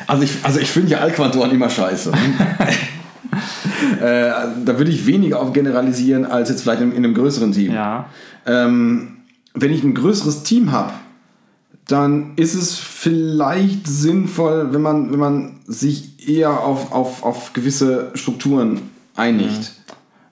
[0.05, 2.11] Also ich, also ich finde ja Allquantoren immer scheiße.
[4.01, 4.31] äh,
[4.65, 7.73] da würde ich weniger auf generalisieren als jetzt vielleicht in, in einem größeren Team.
[7.73, 8.07] Ja,
[8.45, 9.17] Ähm,
[9.53, 10.93] wenn ich ein größeres Team habe,
[11.87, 18.11] dann ist es vielleicht sinnvoll, wenn man, wenn man sich eher auf, auf, auf gewisse
[18.13, 18.81] Strukturen
[19.15, 19.73] einigt.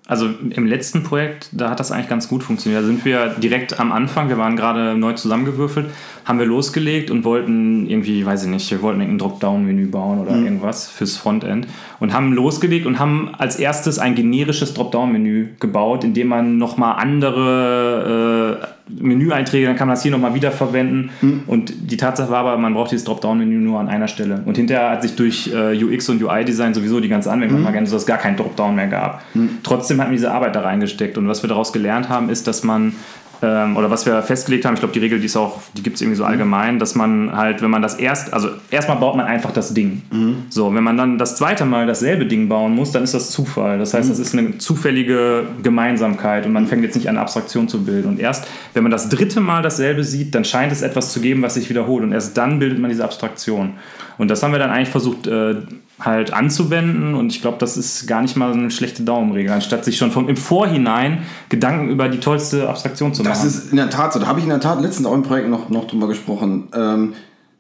[0.08, 2.84] Also im letzten Projekt, da hat das eigentlich ganz gut funktioniert.
[2.84, 5.90] Da sind wir direkt am Anfang, wir waren gerade neu zusammengewürfelt,
[6.26, 10.34] haben wir losgelegt und wollten irgendwie, weiß ich nicht, wir wollten ein Dropdown-Menü bauen oder
[10.34, 10.46] mhm.
[10.46, 11.68] irgendwas fürs Frontend
[12.00, 16.98] und haben losgelegt und haben als erstes ein generisches Dropdown-Menü gebaut, in dem man nochmal
[16.98, 21.10] andere äh, Menüeinträge, dann kann man das hier nochmal wiederverwenden.
[21.22, 21.44] Mhm.
[21.48, 24.44] Und die Tatsache war aber, man braucht dieses Dropdown-Menü nur an einer Stelle.
[24.46, 27.66] Und hinterher hat sich durch äh, UX und UI-Design sowieso die ganze Anwendung mhm.
[27.66, 29.24] ergänzt, dass es gar kein Dropdown mehr gab.
[29.34, 29.58] Mhm.
[29.64, 31.18] Trotzdem hat man diese Arbeit da reingesteckt.
[31.18, 32.94] Und was wir daraus gelernt haben, ist, dass man
[33.42, 35.96] ähm, oder was wir festgelegt haben, ich glaube, die Regel, die ist auch, die gibt
[35.96, 39.26] es irgendwie so allgemein, dass man halt, wenn man das erst, also erstmal baut man
[39.26, 40.04] einfach das Ding.
[40.12, 40.46] Mhm.
[40.50, 43.80] So, wenn man dann das zweite Mal dasselbe Ding bauen muss, dann ist das Zufall.
[43.80, 44.12] Das heißt, mhm.
[44.12, 48.08] das ist eine zufällige Gemeinsamkeit und man fängt jetzt nicht an, Abstraktion zu bilden.
[48.08, 51.42] Und erst, wenn man das dritte Mal dasselbe sieht, dann scheint es etwas zu geben,
[51.42, 52.04] was sich wiederholt.
[52.04, 53.74] Und erst dann bildet man diese Abstraktion.
[54.18, 55.56] Und das haben wir dann eigentlich versucht, äh,
[56.00, 59.86] halt anzuwenden und ich glaube, das ist gar nicht mal so eine schlechte Daumenregel, anstatt
[59.86, 63.32] sich schon vom, im Vorhinein Gedanken über die tollste Abstraktion zu machen.
[63.32, 64.20] Das ist in der Tat so.
[64.20, 66.68] Da habe ich in der Tat letztens auch im Projekt noch, noch drüber gesprochen.
[66.74, 67.14] Ähm,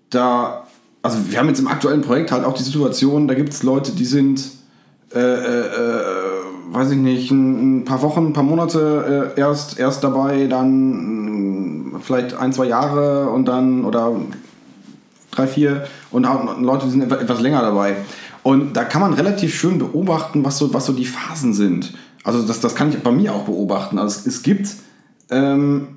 [0.10, 0.65] da,
[1.02, 3.93] also wir haben jetzt im aktuellen Projekt halt auch die Situation, da gibt es Leute,
[3.93, 4.43] die sind,
[5.13, 6.02] äh, äh, äh,
[6.71, 11.93] weiß ich nicht, ein, ein, paar Wochen, ein paar Monate äh, erst, erst dabei, dann
[11.93, 14.12] mh, vielleicht ein, zwei Jahre und dann, oder
[15.32, 16.28] drei, vier und
[16.62, 17.95] Leute sind etwas länger dabei.
[18.45, 21.95] Und da kann man relativ schön beobachten, was so, was so die Phasen sind.
[22.23, 23.97] Also das, das kann ich bei mir auch beobachten.
[23.97, 24.69] Also es, es gibt
[25.31, 25.88] ähm,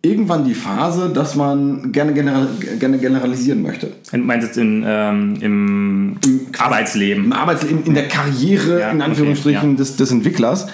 [0.00, 2.46] irgendwann die Phase, dass man gerne, general,
[2.78, 3.90] gerne generalisieren möchte.
[4.12, 7.24] Du meinst jetzt in, ähm, im, Im Arbeitsleben?
[7.24, 9.76] Im Arbeitsleben, in der Karriere, ja, in Anführungsstrichen, okay, ja.
[9.78, 10.68] des, des Entwicklers,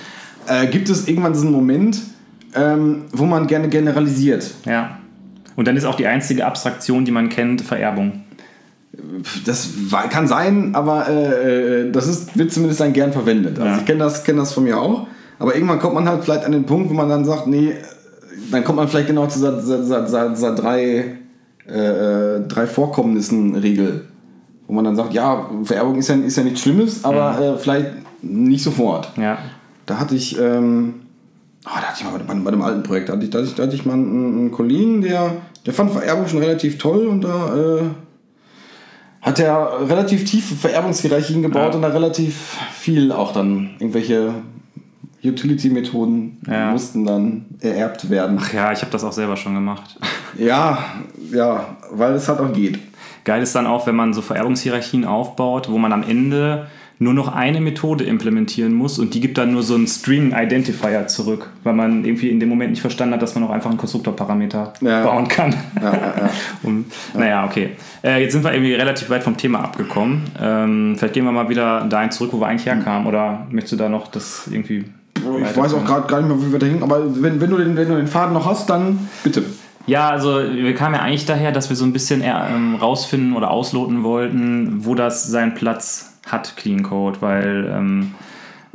[0.46, 2.02] äh, gibt es irgendwann diesen Moment,
[2.54, 4.52] ähm, wo man gerne generalisiert.
[4.66, 4.98] Ja.
[5.56, 8.24] Und dann ist auch die einzige Abstraktion, die man kennt, Vererbung.
[9.46, 9.70] Das
[10.10, 13.58] kann sein, aber äh, äh, das ist, wird zumindest dann gern verwendet.
[13.58, 13.78] Also ja.
[13.78, 15.06] ich kenne das, kenn das von mir auch.
[15.38, 17.74] Aber irgendwann kommt man halt vielleicht an den Punkt, wo man dann sagt, nee,
[18.50, 21.18] dann kommt man vielleicht genau zu dieser, dieser, dieser, dieser drei,
[21.66, 24.04] äh, drei Vorkommnissen-Regel.
[24.66, 27.42] Wo man dann sagt, ja, Vererbung ist ja, ist ja nichts Schlimmes, aber mhm.
[27.42, 27.86] äh, vielleicht
[28.22, 29.12] nicht sofort.
[29.16, 29.38] Ja.
[29.86, 30.94] Da hatte ich, ähm,
[31.64, 33.48] oh, da hatte ich mal bei, bei dem alten Projekt, da hatte ich, da hatte
[33.48, 37.06] ich, da hatte ich mal einen, einen Kollegen, der, der fand Vererbung schon relativ toll
[37.06, 37.82] und da äh,
[39.28, 41.76] hat er relativ tiefe Vererbungshierarchien gebaut ja.
[41.76, 44.32] und da relativ viel auch dann irgendwelche
[45.22, 46.70] Utility-Methoden ja.
[46.70, 48.38] mussten dann ererbt werden.
[48.40, 49.96] Ach ja, ich habe das auch selber schon gemacht.
[50.36, 50.84] Ja,
[51.32, 52.78] ja, weil es halt auch geht.
[53.24, 56.68] Geil ist dann auch, wenn man so Vererbungshierarchien aufbaut, wo man am Ende
[57.00, 61.50] nur noch eine Methode implementieren muss und die gibt dann nur so einen String-Identifier zurück,
[61.62, 64.72] weil man irgendwie in dem Moment nicht verstanden hat, dass man auch einfach einen Konstruktorparameter
[64.80, 65.04] ja.
[65.04, 65.54] bauen kann.
[65.80, 66.30] Ja, ja,
[66.64, 67.70] und, naja, okay.
[68.02, 70.22] Äh, jetzt sind wir irgendwie relativ weit vom Thema abgekommen.
[70.40, 73.06] Ähm, vielleicht gehen wir mal wieder dahin zurück, wo wir eigentlich herkamen.
[73.06, 74.84] Oder möchtest du da noch das irgendwie.
[75.16, 77.58] Ich weiß auch gerade gar nicht mehr, wie wir da hin, aber wenn, wenn, du
[77.58, 79.42] den, wenn du den Faden noch hast, dann bitte.
[79.86, 83.34] Ja, also wir kamen ja eigentlich daher, dass wir so ein bisschen eher, ähm, rausfinden
[83.34, 88.14] oder ausloten wollten, wo das seinen Platz hat Clean Code, weil ähm,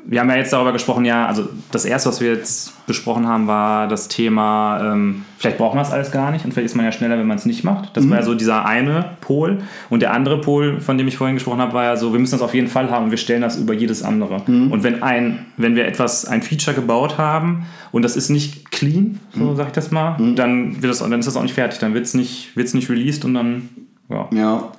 [0.06, 3.48] wir haben ja jetzt darüber gesprochen, ja, also das erste, was wir jetzt besprochen haben,
[3.48, 6.86] war das Thema, ähm, vielleicht brauchen wir es alles gar nicht und vielleicht ist man
[6.86, 7.96] ja schneller, wenn man es nicht macht.
[7.96, 8.10] Das mhm.
[8.10, 9.60] war ja so dieser eine Pol.
[9.90, 12.34] Und der andere Pol, von dem ich vorhin gesprochen habe, war ja so, wir müssen
[12.34, 14.42] das auf jeden Fall haben und wir stellen das über jedes andere.
[14.46, 14.72] Mhm.
[14.72, 19.20] Und wenn ein, wenn wir etwas, ein Feature gebaut haben und das ist nicht clean,
[19.34, 19.56] so mhm.
[19.56, 20.36] sag ich das mal, mhm.
[20.36, 22.90] dann, wird das, dann ist das auch nicht fertig, dann wird es nicht, wird's nicht
[22.90, 23.70] released und dann,
[24.10, 24.28] ja.
[24.34, 24.72] Ja.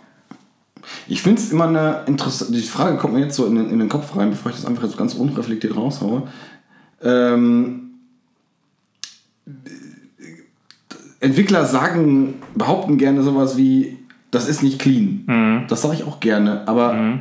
[1.08, 2.52] Ich finde es immer eine interessante.
[2.52, 4.66] Die Frage kommt mir jetzt so in den, in den Kopf rein, bevor ich das
[4.66, 6.28] einfach jetzt ganz unreflektiert raushaue.
[7.02, 7.84] Ähm,
[11.20, 13.98] Entwickler sagen, behaupten gerne sowas wie,
[14.30, 15.24] das ist nicht clean.
[15.26, 15.64] Mhm.
[15.68, 17.20] Das sage ich auch gerne, aber mhm.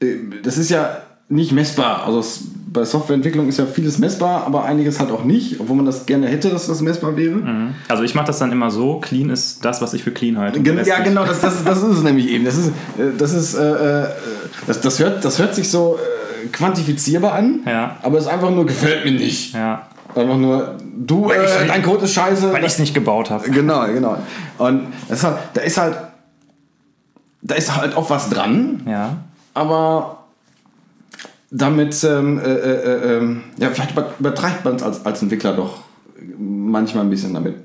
[0.00, 2.04] äh, das ist ja nicht messbar.
[2.04, 5.86] Also es, bei Softwareentwicklung ist ja vieles messbar, aber einiges halt auch nicht, obwohl man
[5.86, 7.36] das gerne hätte, dass das messbar wäre.
[7.36, 7.74] Mhm.
[7.88, 10.60] Also ich mache das dann immer so, clean ist das, was ich für clean halte.
[10.60, 12.44] Gen ja, genau, das, das, das ist es nämlich eben.
[12.44, 14.08] Das, ist, äh, das, ist, äh, äh,
[14.66, 17.96] das, das, hört, das hört sich so äh, quantifizierbar an, ja.
[18.02, 19.54] aber es ist einfach nur, gefällt mir nicht.
[19.54, 19.86] Ja.
[20.14, 22.52] Einfach nur, du, äh, dein Code ist scheiße.
[22.52, 23.48] Weil ich es nicht gebaut habe.
[23.48, 24.16] Genau, genau.
[24.58, 25.96] Und das ist halt, da ist halt,
[27.42, 28.82] da ist halt auch was dran.
[28.86, 29.16] Ja.
[29.54, 30.19] Aber
[31.50, 35.78] damit, ähm, äh, äh, ähm, ja, vielleicht übertreibt man es als, als Entwickler doch
[36.38, 37.56] manchmal ein bisschen damit.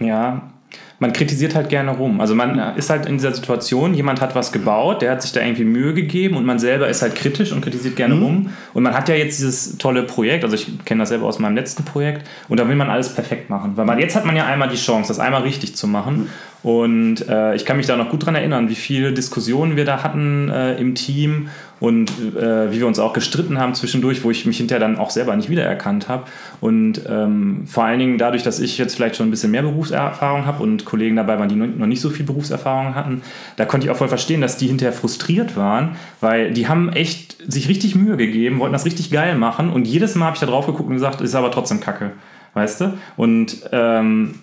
[0.00, 0.50] Ja,
[0.98, 2.20] man kritisiert halt gerne rum.
[2.20, 5.40] Also man ist halt in dieser Situation, jemand hat was gebaut, der hat sich da
[5.40, 8.22] irgendwie Mühe gegeben und man selber ist halt kritisch und kritisiert gerne mhm.
[8.22, 8.50] rum.
[8.72, 11.56] Und man hat ja jetzt dieses tolle Projekt, also ich kenne das selber aus meinem
[11.56, 13.72] letzten Projekt, und da will man alles perfekt machen.
[13.76, 16.28] Weil man, jetzt hat man ja einmal die Chance, das einmal richtig zu machen.
[16.62, 20.02] Und äh, ich kann mich da noch gut dran erinnern, wie viele Diskussionen wir da
[20.02, 21.48] hatten äh, im Team
[21.80, 25.10] und äh, wie wir uns auch gestritten haben zwischendurch, wo ich mich hinterher dann auch
[25.10, 26.24] selber nicht wiedererkannt habe.
[26.60, 30.46] Und ähm, vor allen Dingen dadurch, dass ich jetzt vielleicht schon ein bisschen mehr Berufserfahrung
[30.46, 33.22] habe und Kollegen dabei waren, die noch nicht so viel Berufserfahrung hatten,
[33.56, 37.36] da konnte ich auch voll verstehen, dass die hinterher frustriert waren, weil die haben echt
[37.46, 40.46] sich richtig Mühe gegeben, wollten das richtig geil machen und jedes Mal habe ich da
[40.46, 42.12] drauf geguckt und gesagt, ist aber trotzdem kacke.
[42.54, 42.92] Weißt du?
[43.16, 44.36] Und ähm,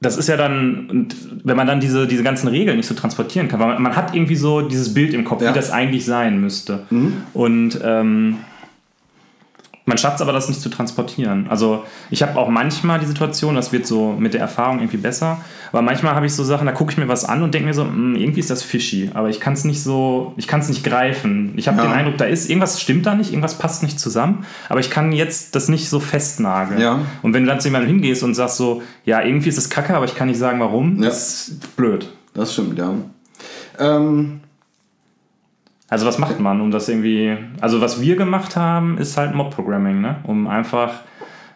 [0.00, 1.08] das ist ja dann,
[1.44, 4.14] wenn man dann diese, diese ganzen Regeln nicht so transportieren kann, weil man, man hat
[4.14, 5.50] irgendwie so dieses Bild im Kopf, ja.
[5.50, 6.86] wie das eigentlich sein müsste.
[6.88, 7.22] Mhm.
[7.34, 8.38] Und ähm,
[9.86, 11.46] man schafft es aber, das nicht zu transportieren.
[11.48, 15.40] Also ich habe auch manchmal die Situation, das wird so mit der Erfahrung irgendwie besser,
[15.72, 17.74] aber manchmal habe ich so Sachen, da gucke ich mir was an und denke mir
[17.74, 20.60] so, mh, hm, irgendwie ist das fishy, aber ich kann es nicht so, ich kann
[20.60, 21.54] es nicht greifen.
[21.56, 21.84] Ich habe ja.
[21.84, 25.12] den Eindruck, da ist irgendwas stimmt da nicht, irgendwas passt nicht zusammen, aber ich kann
[25.12, 26.80] jetzt das nicht so festnageln.
[26.80, 27.00] Ja.
[27.22, 29.94] Und wenn du dann zu jemandem hingehst und sagst so, ja, irgendwie ist es kacke,
[29.94, 31.08] aber ich kann nicht sagen, warum, ja.
[31.08, 32.12] das ist blöd.
[32.34, 32.94] Das stimmt, ja.
[33.78, 34.40] Ähm,
[35.90, 37.36] also was macht man, um das irgendwie...
[37.60, 40.16] Also was wir gemacht haben, ist halt Mob-Programming, ne?
[40.22, 41.00] um einfach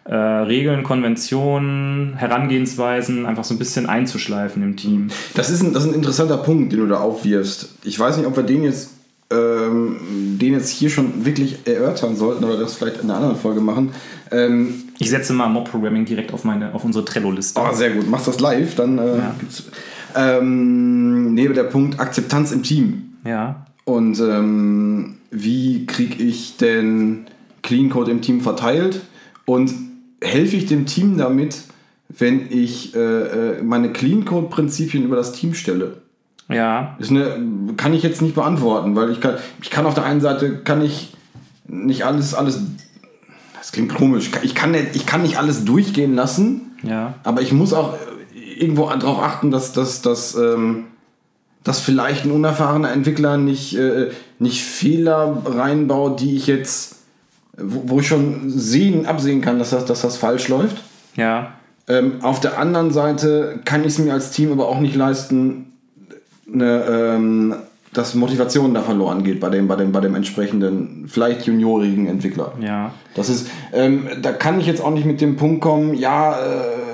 [0.03, 5.07] äh, Regeln, Konventionen, Herangehensweisen einfach so ein bisschen einzuschleifen im Team.
[5.33, 7.69] Das ist ein, das ist ein interessanter Punkt, den du da aufwirfst.
[7.85, 8.91] Ich weiß nicht, ob wir den jetzt,
[9.31, 13.61] ähm, den jetzt hier schon wirklich erörtern sollten oder das vielleicht in einer anderen Folge
[13.61, 13.93] machen.
[14.31, 17.59] Ähm, ich setze mal Mob-Programming direkt auf, meine, auf unsere Trello-Liste.
[17.59, 18.09] Oh, sehr gut.
[18.09, 19.35] Machst das live, dann äh, ja.
[19.39, 19.63] gibt's...
[20.17, 23.17] Ähm, neben der Punkt Akzeptanz im Team.
[23.25, 23.65] Ja.
[23.85, 27.27] Und ähm, wie kriege ich denn
[27.61, 29.01] Clean Code im Team verteilt?
[29.45, 29.71] Und
[30.21, 31.61] helfe ich dem Team damit,
[32.09, 36.01] wenn ich äh, äh, meine Clean Code Prinzipien über das Team stelle?
[36.49, 36.95] Ja.
[36.99, 40.21] Ist eine, kann ich jetzt nicht beantworten, weil ich kann, ich kann auf der einen
[40.21, 41.13] Seite kann ich
[41.67, 42.61] nicht alles, alles,
[43.57, 47.15] das klingt komisch, ich kann, nicht, ich kann nicht alles durchgehen lassen, ja.
[47.23, 47.95] aber ich muss auch
[48.59, 50.85] irgendwo darauf achten, dass, dass, dass ähm,
[51.65, 56.97] dass vielleicht ein unerfahrener Entwickler nicht, äh, nicht Fehler reinbaut, die ich jetzt,
[57.57, 60.77] wo, wo, ich schon sehen, absehen kann, dass das, dass das falsch läuft.
[61.15, 61.53] Ja.
[61.87, 65.73] Ähm, auf der anderen Seite kann ich es mir als Team aber auch nicht leisten,
[66.53, 67.55] eine, ähm,
[67.93, 72.53] dass Motivation da verloren geht bei dem, bei dem, bei dem entsprechenden, vielleicht juniorigen Entwickler.
[72.61, 72.93] Ja.
[73.15, 76.84] Das ist, ähm, da kann ich jetzt auch nicht mit dem Punkt kommen, ja, äh,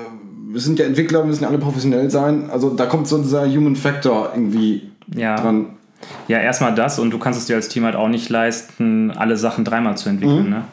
[0.52, 2.50] wir sind ja Entwickler, wir müssen alle professionell sein.
[2.50, 5.36] Also da kommt so dieser Human Factor irgendwie ja.
[5.36, 5.66] dran.
[6.28, 9.36] Ja, erstmal das und du kannst es dir als Team halt auch nicht leisten, alle
[9.36, 10.44] Sachen dreimal zu entwickeln.
[10.44, 10.50] Mhm.
[10.50, 10.64] Ne?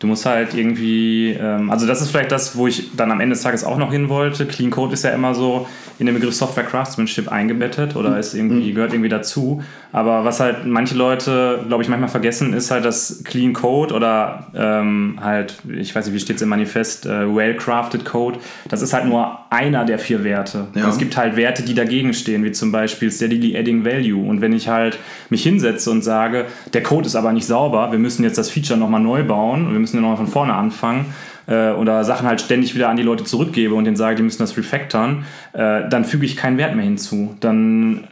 [0.00, 3.34] Du musst halt irgendwie, ähm, also das ist vielleicht das, wo ich dann am Ende
[3.34, 4.46] des Tages auch noch hin wollte.
[4.46, 5.66] Clean Code ist ja immer so
[5.98, 8.74] in den Begriff Software Craftsmanship eingebettet oder ist irgendwie, mhm.
[8.74, 9.62] gehört irgendwie dazu.
[9.92, 14.46] Aber was halt manche Leute, glaube ich, manchmal vergessen, ist halt, dass Clean Code oder
[14.54, 18.38] ähm, halt, ich weiß nicht, wie steht es im Manifest, äh, Well-Crafted Code,
[18.70, 20.68] das ist halt nur einer der vier Werte.
[20.74, 20.88] Ja.
[20.88, 24.24] es gibt halt Werte, die dagegen stehen, wie zum Beispiel Steadily Adding Value.
[24.24, 27.98] Und wenn ich halt mich hinsetze und sage, der Code ist aber nicht sauber, wir
[27.98, 31.06] müssen jetzt das Feature nochmal neu bauen wir müssen ja nochmal von vorne anfangen,
[31.50, 34.38] äh, oder Sachen halt ständig wieder an die Leute zurückgebe und denen sage, die müssen
[34.38, 37.36] das refactoren, äh, dann füge ich keinen Wert mehr hinzu.
[37.40, 38.04] Dann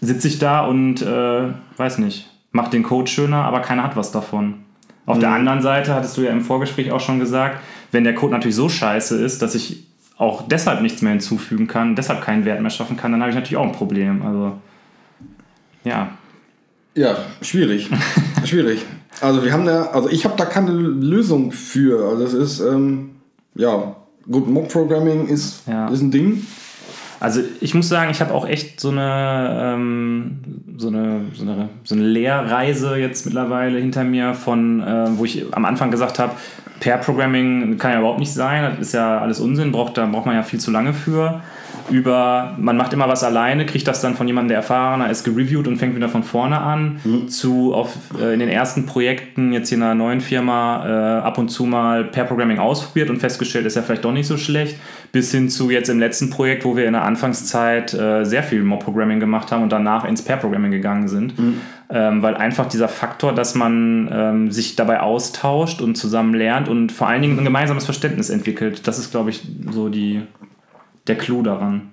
[0.00, 1.42] sitze ich da und äh,
[1.76, 4.54] weiß nicht, mache den Code schöner, aber keiner hat was davon.
[5.06, 5.20] Auf mhm.
[5.20, 7.60] der anderen Seite hattest du ja im Vorgespräch auch schon gesagt,
[7.90, 9.87] wenn der Code natürlich so scheiße ist, dass ich
[10.18, 13.36] auch deshalb nichts mehr hinzufügen kann, deshalb keinen Wert mehr schaffen kann, dann habe ich
[13.36, 14.22] natürlich auch ein Problem.
[14.22, 14.58] Also,
[15.84, 16.10] ja.
[16.94, 17.88] Ja, schwierig.
[18.44, 18.84] schwierig.
[19.20, 22.08] Also wir haben da, also ich habe da keine Lösung für.
[22.08, 23.10] Also es ist, ähm,
[23.54, 23.96] ja,
[24.28, 25.88] gut, Mob-Programming ist, ja.
[25.88, 26.44] ist ein Ding.
[27.20, 30.38] Also ich muss sagen, ich habe auch echt so eine, ähm,
[30.76, 35.44] so, eine, so, eine, so eine Lehrreise jetzt mittlerweile hinter mir von, äh, wo ich
[35.52, 36.34] am Anfang gesagt habe,
[36.80, 40.36] Pair-Programming kann ja überhaupt nicht sein, das ist ja alles Unsinn, braucht, da braucht man
[40.36, 41.42] ja viel zu lange für
[41.90, 45.66] über, man macht immer was alleine, kriegt das dann von jemandem, der erfahrener ist, gereviewt
[45.66, 47.28] und fängt wieder von vorne an, mhm.
[47.28, 51.38] zu auf, äh, in den ersten Projekten jetzt hier in einer neuen Firma äh, ab
[51.38, 54.76] und zu mal per Programming ausprobiert und festgestellt, ist ja vielleicht doch nicht so schlecht,
[55.12, 58.62] bis hin zu jetzt im letzten Projekt, wo wir in der Anfangszeit äh, sehr viel
[58.62, 61.38] Mob-Programming gemacht haben und danach ins Pair-Programming gegangen sind.
[61.38, 61.60] Mhm.
[61.90, 66.92] Ähm, weil einfach dieser Faktor, dass man ähm, sich dabei austauscht und zusammen lernt und
[66.92, 70.20] vor allen Dingen ein gemeinsames Verständnis entwickelt, das ist, glaube ich, so die,
[71.08, 71.90] der Clou daran.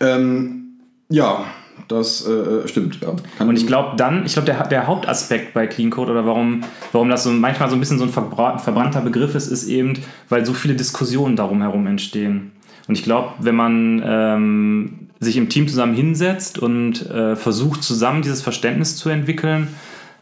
[0.00, 1.44] Ähm, ja,
[1.88, 3.00] das äh, stimmt.
[3.00, 3.14] Ja.
[3.38, 6.62] Kann und ich glaube dann, ich glaube, der, der Hauptaspekt bei Clean Code oder warum,
[6.92, 9.94] warum das so manchmal so ein bisschen so ein verbrannter Begriff ist, ist eben,
[10.28, 12.52] weil so viele Diskussionen darum herum entstehen.
[12.86, 18.22] Und ich glaube, wenn man ähm, sich im Team zusammen hinsetzt und äh, versucht, zusammen
[18.22, 19.68] dieses Verständnis zu entwickeln,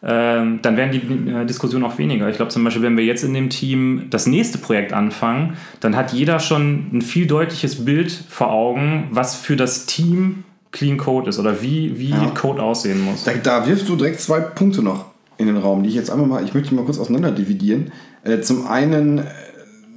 [0.03, 2.29] ähm, dann werden die äh, Diskussionen auch weniger.
[2.29, 5.97] Ich glaube zum Beispiel, wenn wir jetzt in dem Team das nächste Projekt anfangen, dann
[5.97, 11.29] hat jeder schon ein viel deutliches Bild vor Augen, was für das Team Clean Code
[11.31, 12.27] ist oder wie, wie Ja.
[12.35, 13.25] Code aussehen muss.
[13.25, 15.07] Da, da wirfst du direkt zwei Punkte noch
[15.39, 17.91] in den Raum, die ich jetzt einmal mal, ich möchte mal kurz auseinander dividieren.
[18.23, 19.23] Äh, zum einen äh,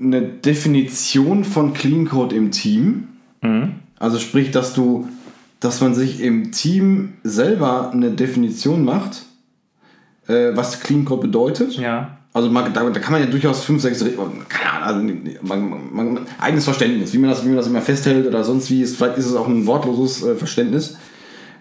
[0.02, 3.08] eine Definition von Clean Code im Team.
[3.98, 5.08] Also sprich, dass du,
[5.60, 9.24] dass man sich im Team selber eine Definition macht,
[10.28, 11.78] äh, was Clean Code bedeutet.
[11.78, 12.18] Ja.
[12.34, 14.04] Also man, da, da kann man ja durchaus fünf, sechs,
[14.48, 17.82] keine Ahnung, also man, man, man, eigenes Verständnis, wie man, das, wie man das immer
[17.82, 18.82] festhält oder sonst wie.
[18.82, 20.98] Ist, vielleicht ist es auch ein wortloses äh, Verständnis.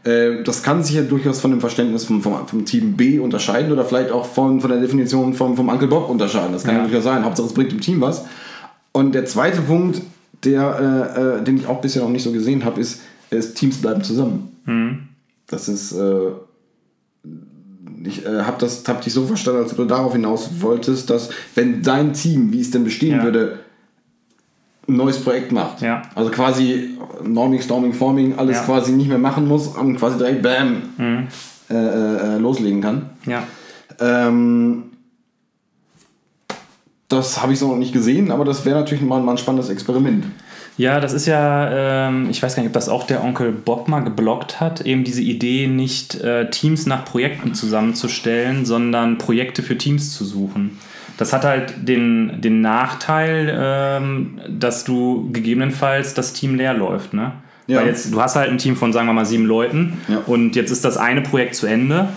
[0.05, 3.73] Äh, das kann sich ja durchaus von dem Verständnis vom, vom, vom Team B unterscheiden
[3.73, 6.53] oder vielleicht auch von, von der Definition vom, vom Uncle Bob unterscheiden.
[6.53, 6.83] Das kann ja.
[6.83, 6.87] Ja.
[6.87, 7.25] durchaus sein.
[7.25, 8.25] Hauptsache es bringt dem Team was.
[8.93, 10.01] Und der zweite Punkt,
[10.45, 13.79] der, äh, äh, den ich auch bisher noch nicht so gesehen habe, ist, ist Teams
[13.79, 14.49] bleiben zusammen.
[15.49, 16.31] Das ist, äh,
[18.05, 21.83] ich äh, habe das hab dich so verstanden, als du darauf hinaus wolltest, dass wenn
[21.83, 23.23] dein Team, wie es denn bestehen Ja.
[23.25, 23.61] würde,
[24.89, 26.03] ein neues Projekt macht, Ja.
[26.15, 28.65] also quasi Norming, Storming, Forming, alles Ja.
[28.65, 33.11] quasi nicht mehr machen muss und quasi direkt Bam äh, äh, äh, loslegen kann.
[33.27, 33.45] Ja.
[34.01, 34.85] Ähm,
[37.09, 39.69] das habe ich so noch nicht gesehen, aber das wäre natürlich mal, mal ein spannendes
[39.71, 40.25] Experiment.
[40.77, 43.89] Ja, das ist ja, ähm, ich weiß gar nicht, ob das auch der Onkel Bob
[43.89, 49.77] mal geblockt hat, eben diese Idee, nicht äh, Teams nach Projekten zusammenzustellen, sondern Projekte für
[49.77, 50.79] Teams zu suchen.
[51.19, 57.13] Das hat halt den, den Nachteil, ähm, dass du gegebenenfalls das Team leer läuft.
[57.13, 57.33] Ne?
[57.67, 57.81] Ja.
[57.81, 60.23] Weil jetzt, du hast halt ein Team von, sagen wir mal, sieben Leuten Ja.
[60.27, 62.09] und jetzt ist das eine Projekt zu Ende.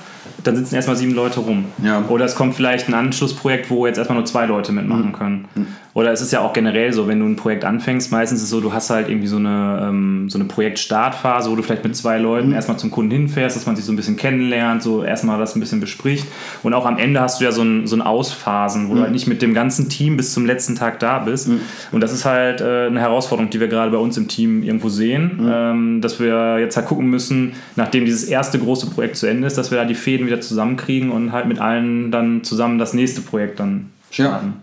[0.46, 1.66] Dann sitzen erstmal sieben Leute rum.
[1.84, 2.04] Ja.
[2.08, 5.08] Oder es kommt vielleicht ein Anschlussprojekt, wo jetzt erstmal nur zwei Leute mitmachen
[5.54, 5.68] Mhm.
[5.96, 8.50] Oder es ist ja auch generell so, wenn du ein Projekt anfängst, meistens ist es
[8.50, 11.96] so, du hast halt irgendwie so eine, ähm, so eine Projektstartphase, wo du vielleicht mit
[11.96, 12.56] zwei Leuten Mhm.
[12.56, 15.60] erstmal zum Kunden hinfährst, dass man sich so ein bisschen kennenlernt, so erstmal das ein
[15.60, 16.26] bisschen bespricht.
[16.64, 19.12] Und auch am Ende hast du ja so ein, so ein Ausphasen, wo du halt
[19.12, 21.48] nicht mit dem ganzen Team bis zum letzten Tag da bist.
[21.92, 24.90] Und das ist halt äh, eine Herausforderung, die wir gerade bei uns im Team irgendwo
[24.90, 29.46] sehen, ähm, dass wir jetzt halt gucken müssen, nachdem dieses erste große Projekt zu Ende
[29.46, 32.94] ist, dass wir da die Fäden wieder zusammenkriegen und halt mit allen dann zusammen das
[32.96, 34.54] nächste Projekt dann starten.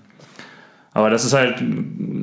[0.93, 1.63] Aber das ist halt,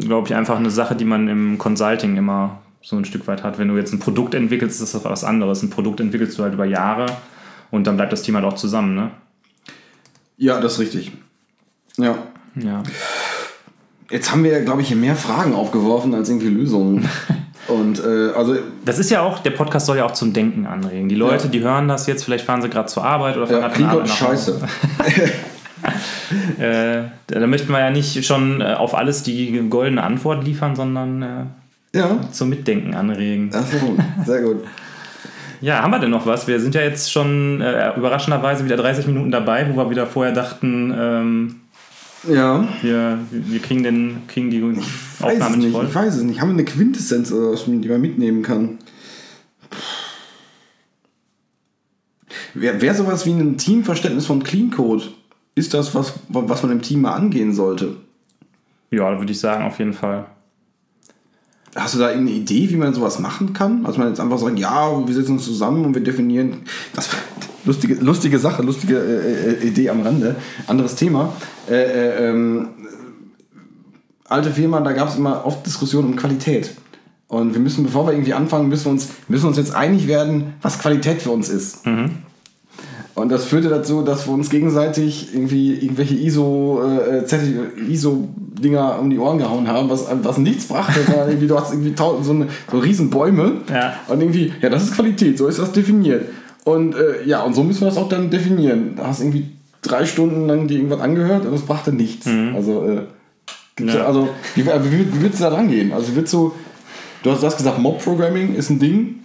[0.02, 3.58] glaube ich, einfach eine Sache, die man im Consulting immer so ein Stück weit hat.
[3.60, 5.64] Wenn du jetzt ein Produkt entwickelst, ist das was anderes.
[5.64, 7.06] Ein Produkt entwickelst du halt über Jahre
[7.72, 9.12] und dann bleibt das Team halt auch zusammen, ne?
[10.38, 11.12] Ja, das ist richtig.
[11.98, 12.16] Ja.
[12.56, 12.84] Ja.
[14.10, 17.08] Jetzt haben wir, glaube ich, hier mehr Fragen aufgeworfen als irgendwie Lösungen.
[17.68, 21.10] Und äh, also Das ist ja auch, der Podcast soll ja auch zum Denken anregen.
[21.10, 21.50] Die Leute, Ja.
[21.50, 23.90] die hören das jetzt, vielleicht fahren sie gerade zur Arbeit oder fahren ja, gerade von
[23.90, 24.62] Klingt der Arbeit scheiße.
[26.60, 31.22] Äh, da möchten wir ja nicht schon äh, auf alles die goldene Antwort liefern, sondern
[31.22, 33.50] äh, Ja, zum Mitdenken anregen.
[33.50, 33.98] ist gut.
[34.26, 34.64] Sehr gut.
[35.60, 36.48] Ja, haben wir denn noch was?
[36.48, 40.32] Wir sind ja jetzt schon äh, überraschenderweise wieder 30 Minuten dabei, wo wir wieder vorher
[40.32, 41.56] dachten, ähm,
[42.32, 42.68] Ja.
[42.84, 45.88] wir, wir kriegen, den, kriegen die es Aufnahme nicht nicht, voll.
[45.90, 46.42] ich weiß es nicht.
[46.42, 48.78] Haben wir eine Quintessenz oder was, die man mitnehmen kann?
[52.54, 55.06] Wäre wär sowas wie ein Teamverständnis von Clean Code,
[55.58, 57.96] ist das was, was man im Team mal angehen sollte?
[58.92, 60.28] Ja, würde ich sagen, auf jeden Fall.
[61.76, 63.86] Hast du da eine Idee, wie man sowas machen kann?
[63.86, 66.62] Also man jetzt einfach sagen, ja, wir setzen uns zusammen und wir definieren.
[66.94, 67.10] Das
[67.66, 70.36] lustige, lustige Sache, lustige äh, äh, Idee am Rande.
[70.68, 71.34] Anderes Thema.
[71.70, 72.70] Äh, äh, ähm,
[74.26, 76.76] alte Firma, da gab es immer oft Diskussionen um Qualität.
[77.28, 80.54] Und wir müssen, bevor wir irgendwie anfangen, müssen wir uns, müssen uns jetzt einig werden,
[80.62, 81.86] was Qualität für uns ist.
[83.18, 87.56] Und das führte dazu, dass wir uns gegenseitig irgendwie irgendwelche ISO, äh, Zerti-
[87.90, 91.94] ISO-Dinger um die Ohren gehauen haben, was, was nichts brachte, sondern irgendwie, du hast irgendwie
[91.98, 93.96] so, eine, so riesen Bäume Ja.
[94.08, 96.28] und irgendwie, ja, das ist Qualität, so ist das definiert.
[96.64, 98.94] Und äh, ja, und so müssen wir das auch dann definieren.
[98.98, 99.48] Da hast irgendwie
[99.82, 102.28] drei Stunden lang dir irgendwas angehört und es brachte nichts.
[102.56, 103.02] Also, äh,
[103.84, 103.94] Ja.
[103.96, 104.06] ja.
[104.06, 105.92] also wie, wie, wie, würdest du da dran gehen?
[105.92, 106.52] Also, würdest du,
[107.24, 109.16] du hast, du hast gesagt, Mob-Programming ist ein Ding,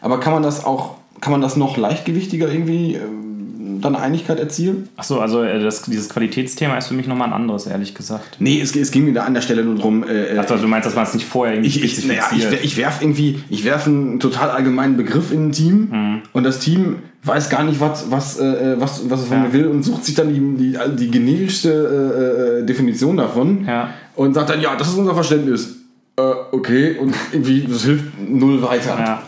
[0.00, 4.88] aber kann man das auch, kann man das noch leichtgewichtiger irgendwie ähm, dann Einigkeit erzielen?
[4.96, 8.36] Achso, also äh, das, dieses Qualitätsthema ist für mich nochmal ein anderes, ehrlich gesagt.
[8.38, 10.86] Nee, es, es ging mir da an der Stelle nur darum, äh, Ach, du meinst,
[10.86, 13.86] dass man es nicht vorher irgendwie ich, ich, naja, ich, ich werf irgendwie, ich werf
[13.86, 16.22] einen total allgemeinen Begriff in ein Team Mhm.
[16.32, 19.44] und das Team weiß gar nicht, was, was, äh, was, was es von Ja.
[19.44, 23.90] mir will und sucht sich dann die, die, die generischste äh, äh, Definition davon Ja.
[24.16, 25.76] und sagt dann, ja, das ist unser Verständnis.
[26.16, 28.96] Äh, okay, und irgendwie, das hilft null weiter.
[28.98, 29.22] Ja.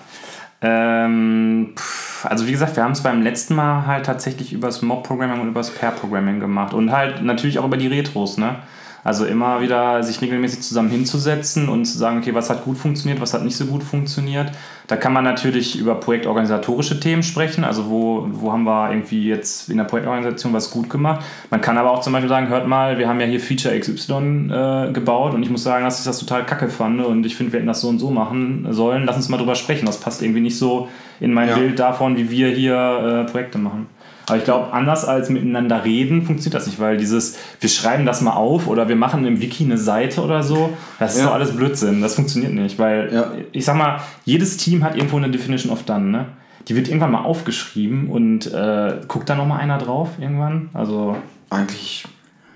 [0.62, 5.40] Ähm, pff, also wie gesagt, wir haben es beim letzten Mal halt tatsächlich übers Mob-Programming
[5.40, 8.56] und übers Pair-Programming gemacht und halt natürlich auch über die Retros, ne?
[9.05, 13.21] Also immer wieder sich regelmäßig zusammen hinzusetzen und zu sagen, okay, was hat gut funktioniert,
[13.21, 14.53] was hat nicht so gut funktioniert.
[14.87, 19.69] Da kann man natürlich über projektorganisatorische Themen sprechen, also wo, wo haben wir irgendwie jetzt
[19.69, 21.25] in der Projektorganisation was gut gemacht.
[21.50, 24.50] Man kann aber auch zum Beispiel sagen, hört mal, wir haben ja hier Feature XY
[24.50, 27.53] äh, gebaut und ich muss sagen, dass ich das total kacke fand und ich finde,
[27.53, 29.05] wir hätten das so und so machen sollen.
[29.05, 29.87] Lass uns mal drüber sprechen.
[29.87, 30.88] Das passt irgendwie nicht so
[31.19, 31.57] in mein Ja.
[31.57, 33.87] Bild davon, wie wir hier äh, Projekte machen.
[34.33, 38.20] Aber ich glaube, anders als miteinander reden funktioniert das nicht, weil dieses, wir schreiben das
[38.22, 41.26] mal auf oder wir machen im Wiki eine Seite oder so, das ist Ja.
[41.26, 42.00] doch alles Blödsinn.
[42.00, 43.33] Das funktioniert nicht, weil Ja.
[43.52, 46.26] ich sag mal, jedes Team hat irgendwo eine Definition of Done, ne?
[46.68, 50.70] Die wird irgendwann mal aufgeschrieben und äh, guckt da nochmal einer drauf irgendwann.
[50.72, 51.16] Also
[51.50, 52.04] Eigentlich.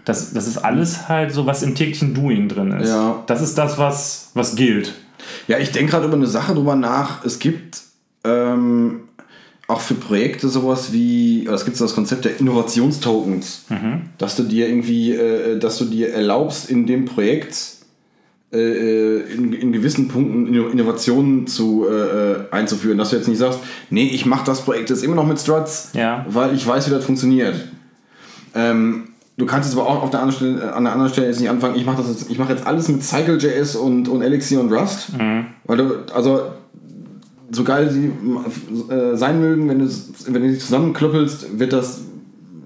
[0.04, 2.88] das, das ist alles halt so, was im täglichen Doing drin ist.
[2.88, 3.22] Ja.
[3.26, 4.94] Das ist das, was, was gilt.
[5.48, 7.24] Ja, ich denke gerade über eine Sache drüber nach.
[7.24, 7.80] Es gibt
[8.24, 9.00] ähm,
[9.68, 13.64] auch für Projekte sowas wie, es gibt so das Konzept der Innovationstokens,
[14.18, 17.56] dass du dir irgendwie, äh, dass du dir erlaubst, in dem Projekt
[18.52, 21.92] äh, in, in gewissen Punkten Inno- Innovationen zu, äh,
[22.32, 22.96] äh, einzuführen.
[22.96, 23.58] Dass du jetzt nicht sagst,
[23.90, 26.24] nee, ich mache das Projekt jetzt immer noch mit Struts, Ja.
[26.28, 27.56] weil ich weiß, wie das funktioniert.
[28.54, 31.40] Ähm, du kannst jetzt aber auch auf der anderen Stelle, an der anderen Stelle jetzt
[31.40, 34.72] nicht anfangen, ich mache jetzt, ich mach jetzt alles mit Cycle.js und, und Elixir und
[34.72, 35.08] Rust.
[35.64, 36.42] Weil du, also
[37.50, 38.10] so geil sie
[38.92, 39.88] äh, sein mögen, wenn du,
[40.26, 42.02] wenn du sie zusammenklöppelst, wird das,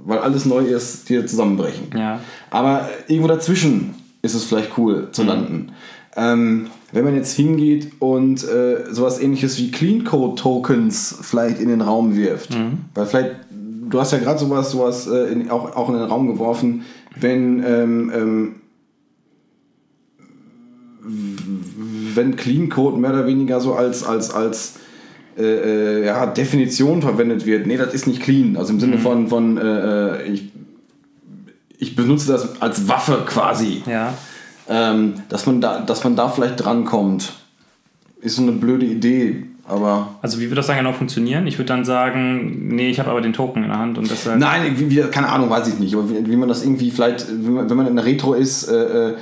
[0.04, 1.88] weil alles neu ist, dir zusammenbrechen.
[1.96, 2.20] Ja.
[2.50, 5.72] Aber irgendwo dazwischen ist es vielleicht cool zu landen.
[6.16, 11.68] Ähm, wenn man jetzt hingeht und äh, sowas ähnliches wie Clean Code Tokens vielleicht in
[11.68, 12.56] den Raum wirft,
[12.94, 13.30] weil vielleicht,
[13.88, 16.82] du hast ja gerade sowas, sowas äh, in, auch, auch in den Raum geworfen,
[17.18, 18.54] wenn ähm, ähm,
[21.02, 24.74] wenn Clean Code mehr oder weniger so als, als, als
[25.38, 27.66] äh, äh, ja, Definition verwendet wird.
[27.66, 28.56] Nee, das ist nicht clean.
[28.56, 30.52] Also im Sinne von, von äh, äh, ich,
[31.78, 33.82] ich benutze das als Waffe quasi.
[33.86, 34.14] Ja.
[34.68, 37.32] Ähm, dass, man da, dass man da vielleicht drankommt.
[38.20, 39.44] Ist so eine blöde Idee.
[39.66, 40.16] Aber.
[40.20, 41.46] Also wie wird das dann genau funktionieren?
[41.46, 44.38] Ich würde dann sagen, nee, ich habe aber den Token in der Hand und deshalb.
[44.38, 45.94] Nein, wie, wie, keine Ahnung, weiß ich nicht.
[45.94, 48.68] Aber wie, wie man das irgendwie vielleicht, wenn man, wenn man in der Retro ist,
[48.68, 49.16] äh, äh,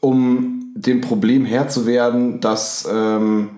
[0.00, 3.50] um dem Problem Herr zu werden, dass ähm,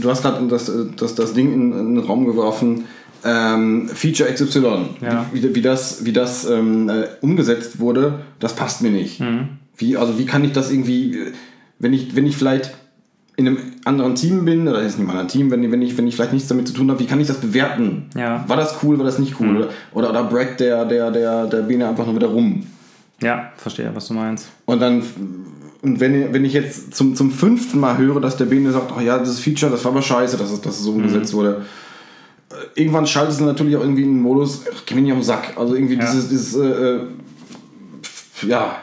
[0.00, 2.84] du hast gerade das, das, das Ding in, in den Raum geworfen,
[3.24, 4.60] ähm, Feature XY,
[5.00, 5.26] Ja.
[5.32, 9.22] wie, wie das, wie das ähm, äh, umgesetzt wurde, das passt mir nicht.
[9.76, 11.18] Wie, also wie kann ich das irgendwie,
[11.78, 12.74] wenn ich, wenn ich vielleicht
[13.36, 15.96] in einem anderen Team bin, oder jetzt nicht in einem anderen Team, wenn, wenn, ich,
[15.96, 18.06] wenn ich vielleicht nichts damit zu tun habe, wie kann ich das bewerten?
[18.16, 18.44] Ja.
[18.48, 19.56] War das cool, war das nicht cool?
[19.56, 22.66] Oder, oder, oder braggt der, der, der, der Biene einfach nur wieder rum?
[23.22, 24.48] Ja, verstehe, was du meinst.
[24.64, 25.02] Und dann,
[25.82, 29.00] und wenn, wenn ich jetzt zum, zum fünften Mal höre, dass der Bene sagt, oh
[29.00, 31.62] ja, das Feature, das war aber scheiße, dass es, dass es so umgesetzt wurde.
[32.50, 35.22] äh, Irgendwann schaltet es natürlich auch irgendwie in den Modus, ach, geh mir nicht am
[35.22, 35.52] Sack.
[35.56, 36.00] Also irgendwie Ja.
[36.00, 37.00] dieses, dieses äh, äh,
[38.46, 38.76] ja,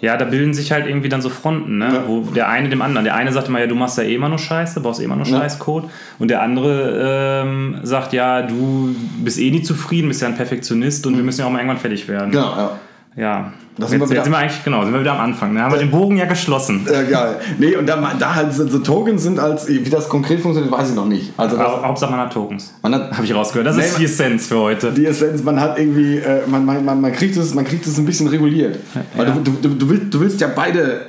[0.00, 1.86] Ja, da bilden sich halt irgendwie dann so Fronten, ne?
[1.92, 2.04] Ja.
[2.06, 4.28] wo der eine dem anderen, der eine sagt immer, ja, du machst ja eh immer
[4.28, 5.40] nur Scheiße, baust eh immer nur Ja.
[5.40, 5.84] Scheißcode
[6.20, 8.94] und der andere ähm, sagt, ja, du
[9.24, 11.78] bist eh nie zufrieden, bist ja ein Perfektionist und wir müssen ja auch mal irgendwann
[11.78, 12.30] fertig werden.
[12.30, 12.78] genau, ja.
[13.18, 15.20] Ja, Das jetzt, sind wir jetzt wieder- sind wir eigentlich, genau, sind wir wieder am
[15.20, 15.60] Anfang, ne?
[15.62, 16.86] haben wir den Bogen ja geschlossen.
[16.90, 17.36] Ja, geil.
[17.58, 20.90] Nee, und da, da halt so, so Tokens sind als, wie das konkret funktioniert, weiß
[20.90, 21.32] ich noch nicht.
[21.36, 22.72] Also das, Aber Hauptsache man hat Tokens.
[22.82, 23.66] man hat Habe ich rausgehört.
[23.66, 24.92] Das Nee, ist die Essenz für heute.
[24.92, 27.98] die Essenz, man hat irgendwie, äh, man, man, man, man, kriegt es, man kriegt es
[27.98, 28.78] ein bisschen reguliert.
[29.16, 29.34] Weil Ja.
[29.34, 31.00] du, du, du, willst, du willst ja beide,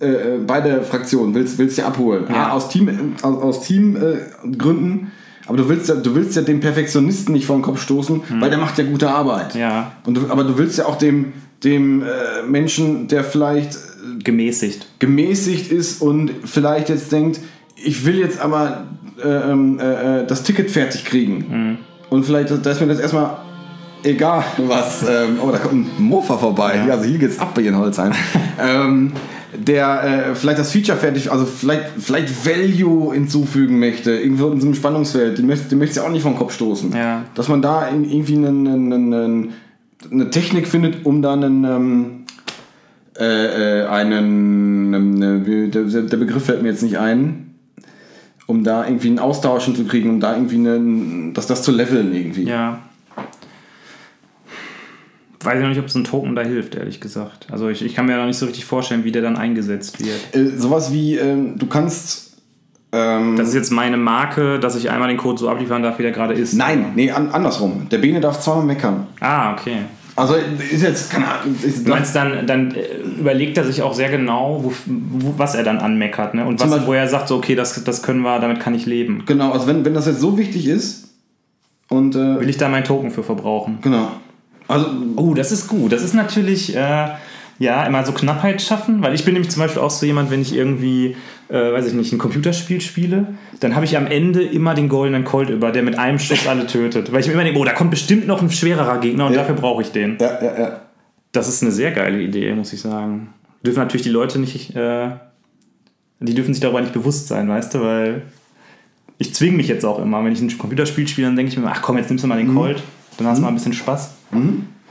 [0.00, 2.24] äh, äh, beide Fraktionen, willst, willst ja abholen.
[2.30, 2.46] Ja.
[2.46, 6.60] A, aus Team, aus, aus Teamgründen, äh, aber du willst, ja, du willst ja dem
[6.60, 9.54] Perfektionisten nicht vor den Kopf stoßen, weil der macht ja gute Arbeit.
[9.54, 11.32] Ja, Und du, aber du willst ja auch dem,
[11.64, 12.06] dem äh,
[12.48, 14.86] Menschen, der vielleicht äh, gemäßigt.
[14.98, 17.40] gemäßigt ist und vielleicht jetzt denkt,
[17.76, 18.84] ich will jetzt aber
[19.22, 21.78] äh, ähm, äh, äh, das Ticket fertig kriegen.
[22.10, 23.36] Und vielleicht, da ist mir das erstmal
[24.02, 25.02] egal, was.
[25.02, 26.82] Ähm, oh, da kommt ein Mofa vorbei.
[26.86, 26.94] Ja.
[26.94, 28.12] also hier geht's ab bei Holzheim.
[28.60, 29.12] ähm,
[29.56, 34.66] der äh, vielleicht das Feature fertig, also vielleicht, vielleicht Value hinzufügen möchte, irgendwo in so
[34.66, 36.92] einem Spannungsfeld, den möchtest den möchtest du ja auch nicht vom Kopf stoßen.
[36.94, 37.24] Ja.
[37.34, 39.52] Dass man da in- irgendwie einen, einen, einen,
[40.10, 42.24] eine Technik findet, um da einen, ähm,
[43.18, 47.54] äh, äh, einen, eine, wie- der, Begriff fällt mir jetzt nicht ein,
[48.46, 52.14] um da irgendwie einen Austauschen zu kriegen, um da irgendwie einen, das, das zu leveln
[52.14, 52.44] irgendwie.
[52.44, 52.78] Ja.
[55.40, 57.46] Weiß ich noch nicht, ob so ein Token da hilft, ehrlich gesagt.
[57.52, 60.34] Also ich, ich kann mir noch nicht so richtig vorstellen, wie der dann eingesetzt wird.
[60.34, 62.38] Äh, sowas wie, ähm, du kannst.
[62.90, 66.02] Ähm, Das ist jetzt meine Marke, dass ich einmal den Code so abliefern darf, wie
[66.02, 66.54] der gerade ist.
[66.54, 67.86] nein, nee, an, andersrum.
[67.90, 69.06] Der Bene darf zweimal meckern.
[69.20, 69.82] Ah, okay.
[70.18, 71.54] Also ist jetzt, keine Ahnung.
[71.84, 72.82] Du meinst dann, dann äh,
[73.20, 76.44] überlegt er sich auch sehr genau, wo, wo, was er dann anmeckert, ne?
[76.44, 78.84] Und was, Beispiel- wo er sagt, so, okay, das, das können wir, damit kann ich
[78.86, 79.22] leben.
[79.26, 81.08] genau, also wenn, wenn das jetzt so wichtig ist
[81.88, 83.78] und äh, Will ich da meinen Token für verbrauchen?
[83.80, 84.08] genau.
[84.66, 85.92] Also Oh, das ist gut.
[85.92, 87.08] Das ist natürlich, äh,
[87.60, 90.42] Ja, immer so Knappheit schaffen, weil ich bin nämlich zum Beispiel auch so jemand, wenn
[90.42, 91.16] ich irgendwie,
[91.48, 95.24] äh, weiß ich nicht, ein Computerspiel spiele, dann habe ich am Ende immer den goldenen
[95.24, 97.12] Colt über, der mit einem Schuss alle tötet.
[97.12, 99.40] Weil ich mir immer denke, oh, da kommt bestimmt noch ein schwererer Gegner und Ja.
[99.40, 100.18] dafür brauche ich den.
[100.20, 100.80] Ja, ja, ja.
[101.32, 103.28] Das ist eine sehr geile Idee, muss ich sagen.
[103.64, 105.10] Dürfen natürlich die Leute nicht, äh,
[106.20, 108.22] die dürfen sich darüber nicht bewusst sein, weißt du, weil
[109.18, 111.66] ich zwinge mich jetzt auch immer, wenn ich ein Computerspiel spiele, dann denke ich mir,
[111.70, 112.82] ach komm, jetzt nimmst du mal den Colt,
[113.16, 114.14] dann hast du mal ein bisschen Spaß.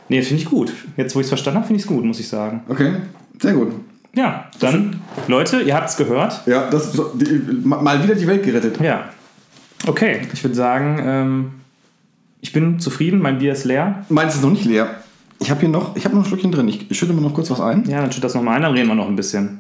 [0.10, 0.74] Nee, finde ich gut.
[0.95, 2.62] Jetzt, wo ich es verstanden habe, finde ich es gut, muss ich sagen.
[2.70, 2.93] Okay,
[3.41, 3.74] sehr gut.
[4.18, 6.41] Ja, dann, Leute, ihr habt es gehört.
[6.47, 8.80] Ja, das die, ma- mal wieder die Welt gerettet.
[8.82, 9.05] Ja.
[9.86, 11.51] Okay, ich würde sagen, ähm,
[12.41, 14.03] ich bin zufrieden, mein Bier ist leer.
[14.09, 14.88] Meins ist noch nicht leer.
[15.39, 16.68] Ich habe hier noch, ich habe noch ein Stückchen drin.
[16.68, 17.84] Ich schütte mal noch kurz was ein.
[17.88, 19.59] Ja, dann schütt das nochmal ein, dann reden wir noch ein bisschen.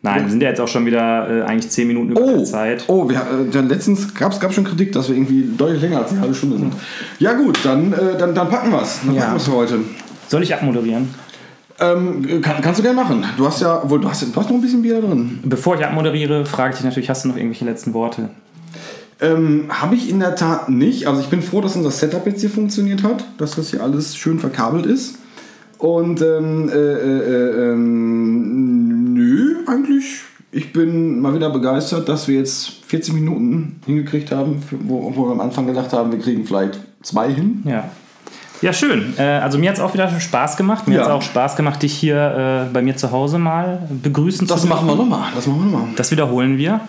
[0.00, 2.84] Nein, wir sind ja jetzt auch schon wieder äh, eigentlich 10 Minuten über der Zeit.
[2.86, 6.12] oh, wir, äh, dann letztens gab es schon Kritik, dass wir irgendwie deutlich länger als
[6.12, 6.72] eine halbe Stunde sind.
[7.18, 9.00] Ja gut, dann, äh, dann, dann packen wir es.
[9.04, 9.20] Dann Ja.
[9.22, 9.80] packen wir es für heute.
[10.28, 11.08] Soll ich abmoderieren?
[11.80, 13.24] Ähm, kann, kannst du gerne machen.
[13.36, 15.38] Du hast ja, wohl, du hast, du hast noch ein bisschen Bier drin.
[15.44, 18.30] Bevor ich abmoderiere, frage ich dich natürlich, hast du noch irgendwelche letzten Worte?
[19.20, 21.06] Ähm, Habe ich in der Tat nicht.
[21.06, 24.16] Also ich bin froh, dass unser Setup jetzt hier funktioniert hat, dass das hier alles
[24.16, 25.18] schön verkabelt ist.
[25.78, 30.22] Und ähm, äh, äh, ähm, nö, eigentlich.
[30.50, 35.32] Ich bin mal wieder begeistert, dass wir jetzt 40 Minuten hingekriegt haben, wo, wo wir
[35.32, 37.62] am Anfang gedacht haben, wir kriegen vielleicht zwei hin.
[37.64, 37.90] Ja.
[38.60, 39.14] Ja, schön.
[39.18, 40.88] Äh, also mir hat es auch wieder Spaß gemacht.
[40.88, 41.00] Mir Ja.
[41.02, 44.62] hat es auch Spaß gemacht, dich hier äh, bei mir zu Hause mal begrüßen Das
[44.62, 45.10] zu machen wir dürfen.
[45.10, 45.28] nochmal.
[45.34, 45.94] Das machen wir nochmal.
[45.96, 46.80] Das wiederholen wir.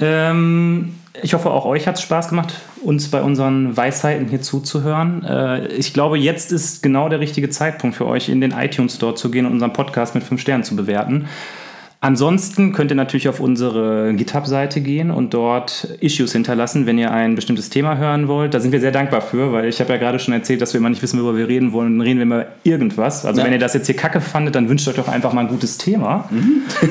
[0.00, 5.24] Ähm, ich hoffe, auch euch hat es Spaß gemacht, uns bei unseren Weisheiten hier zuzuhören.
[5.24, 9.14] Äh, ich glaube, jetzt ist genau der richtige Zeitpunkt für euch, in den iTunes Store
[9.14, 11.26] zu gehen und unseren Podcast mit 5 Sternen zu bewerten.
[12.04, 17.34] Ansonsten könnt ihr natürlich auf unsere GitHub-Seite gehen und dort Issues hinterlassen, wenn ihr ein
[17.34, 18.52] bestimmtes Thema hören wollt.
[18.52, 20.80] Da sind wir sehr dankbar für, weil ich habe ja gerade schon erzählt, dass wir
[20.80, 21.96] immer nicht wissen, worüber wir reden wollen.
[21.96, 23.24] Dann reden wir über irgendwas.
[23.24, 23.46] Also Ja.
[23.46, 25.78] wenn ihr das jetzt hier kacke fandet, dann wünscht euch doch einfach mal ein gutes
[25.78, 26.28] Thema.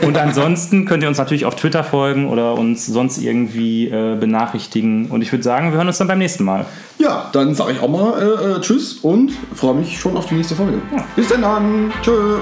[0.01, 5.11] Und ansonsten könnt ihr uns natürlich auf Twitter folgen oder uns sonst irgendwie äh, benachrichtigen.
[5.11, 6.66] Und ich würde sagen, wir hören uns dann beim nächsten Mal.
[6.97, 10.34] Ja, dann sage ich auch mal äh, äh, Tschüss und freue mich schon auf die
[10.34, 10.80] nächste Folge.
[11.16, 11.93] Bis dann.
[12.01, 12.38] Tschö.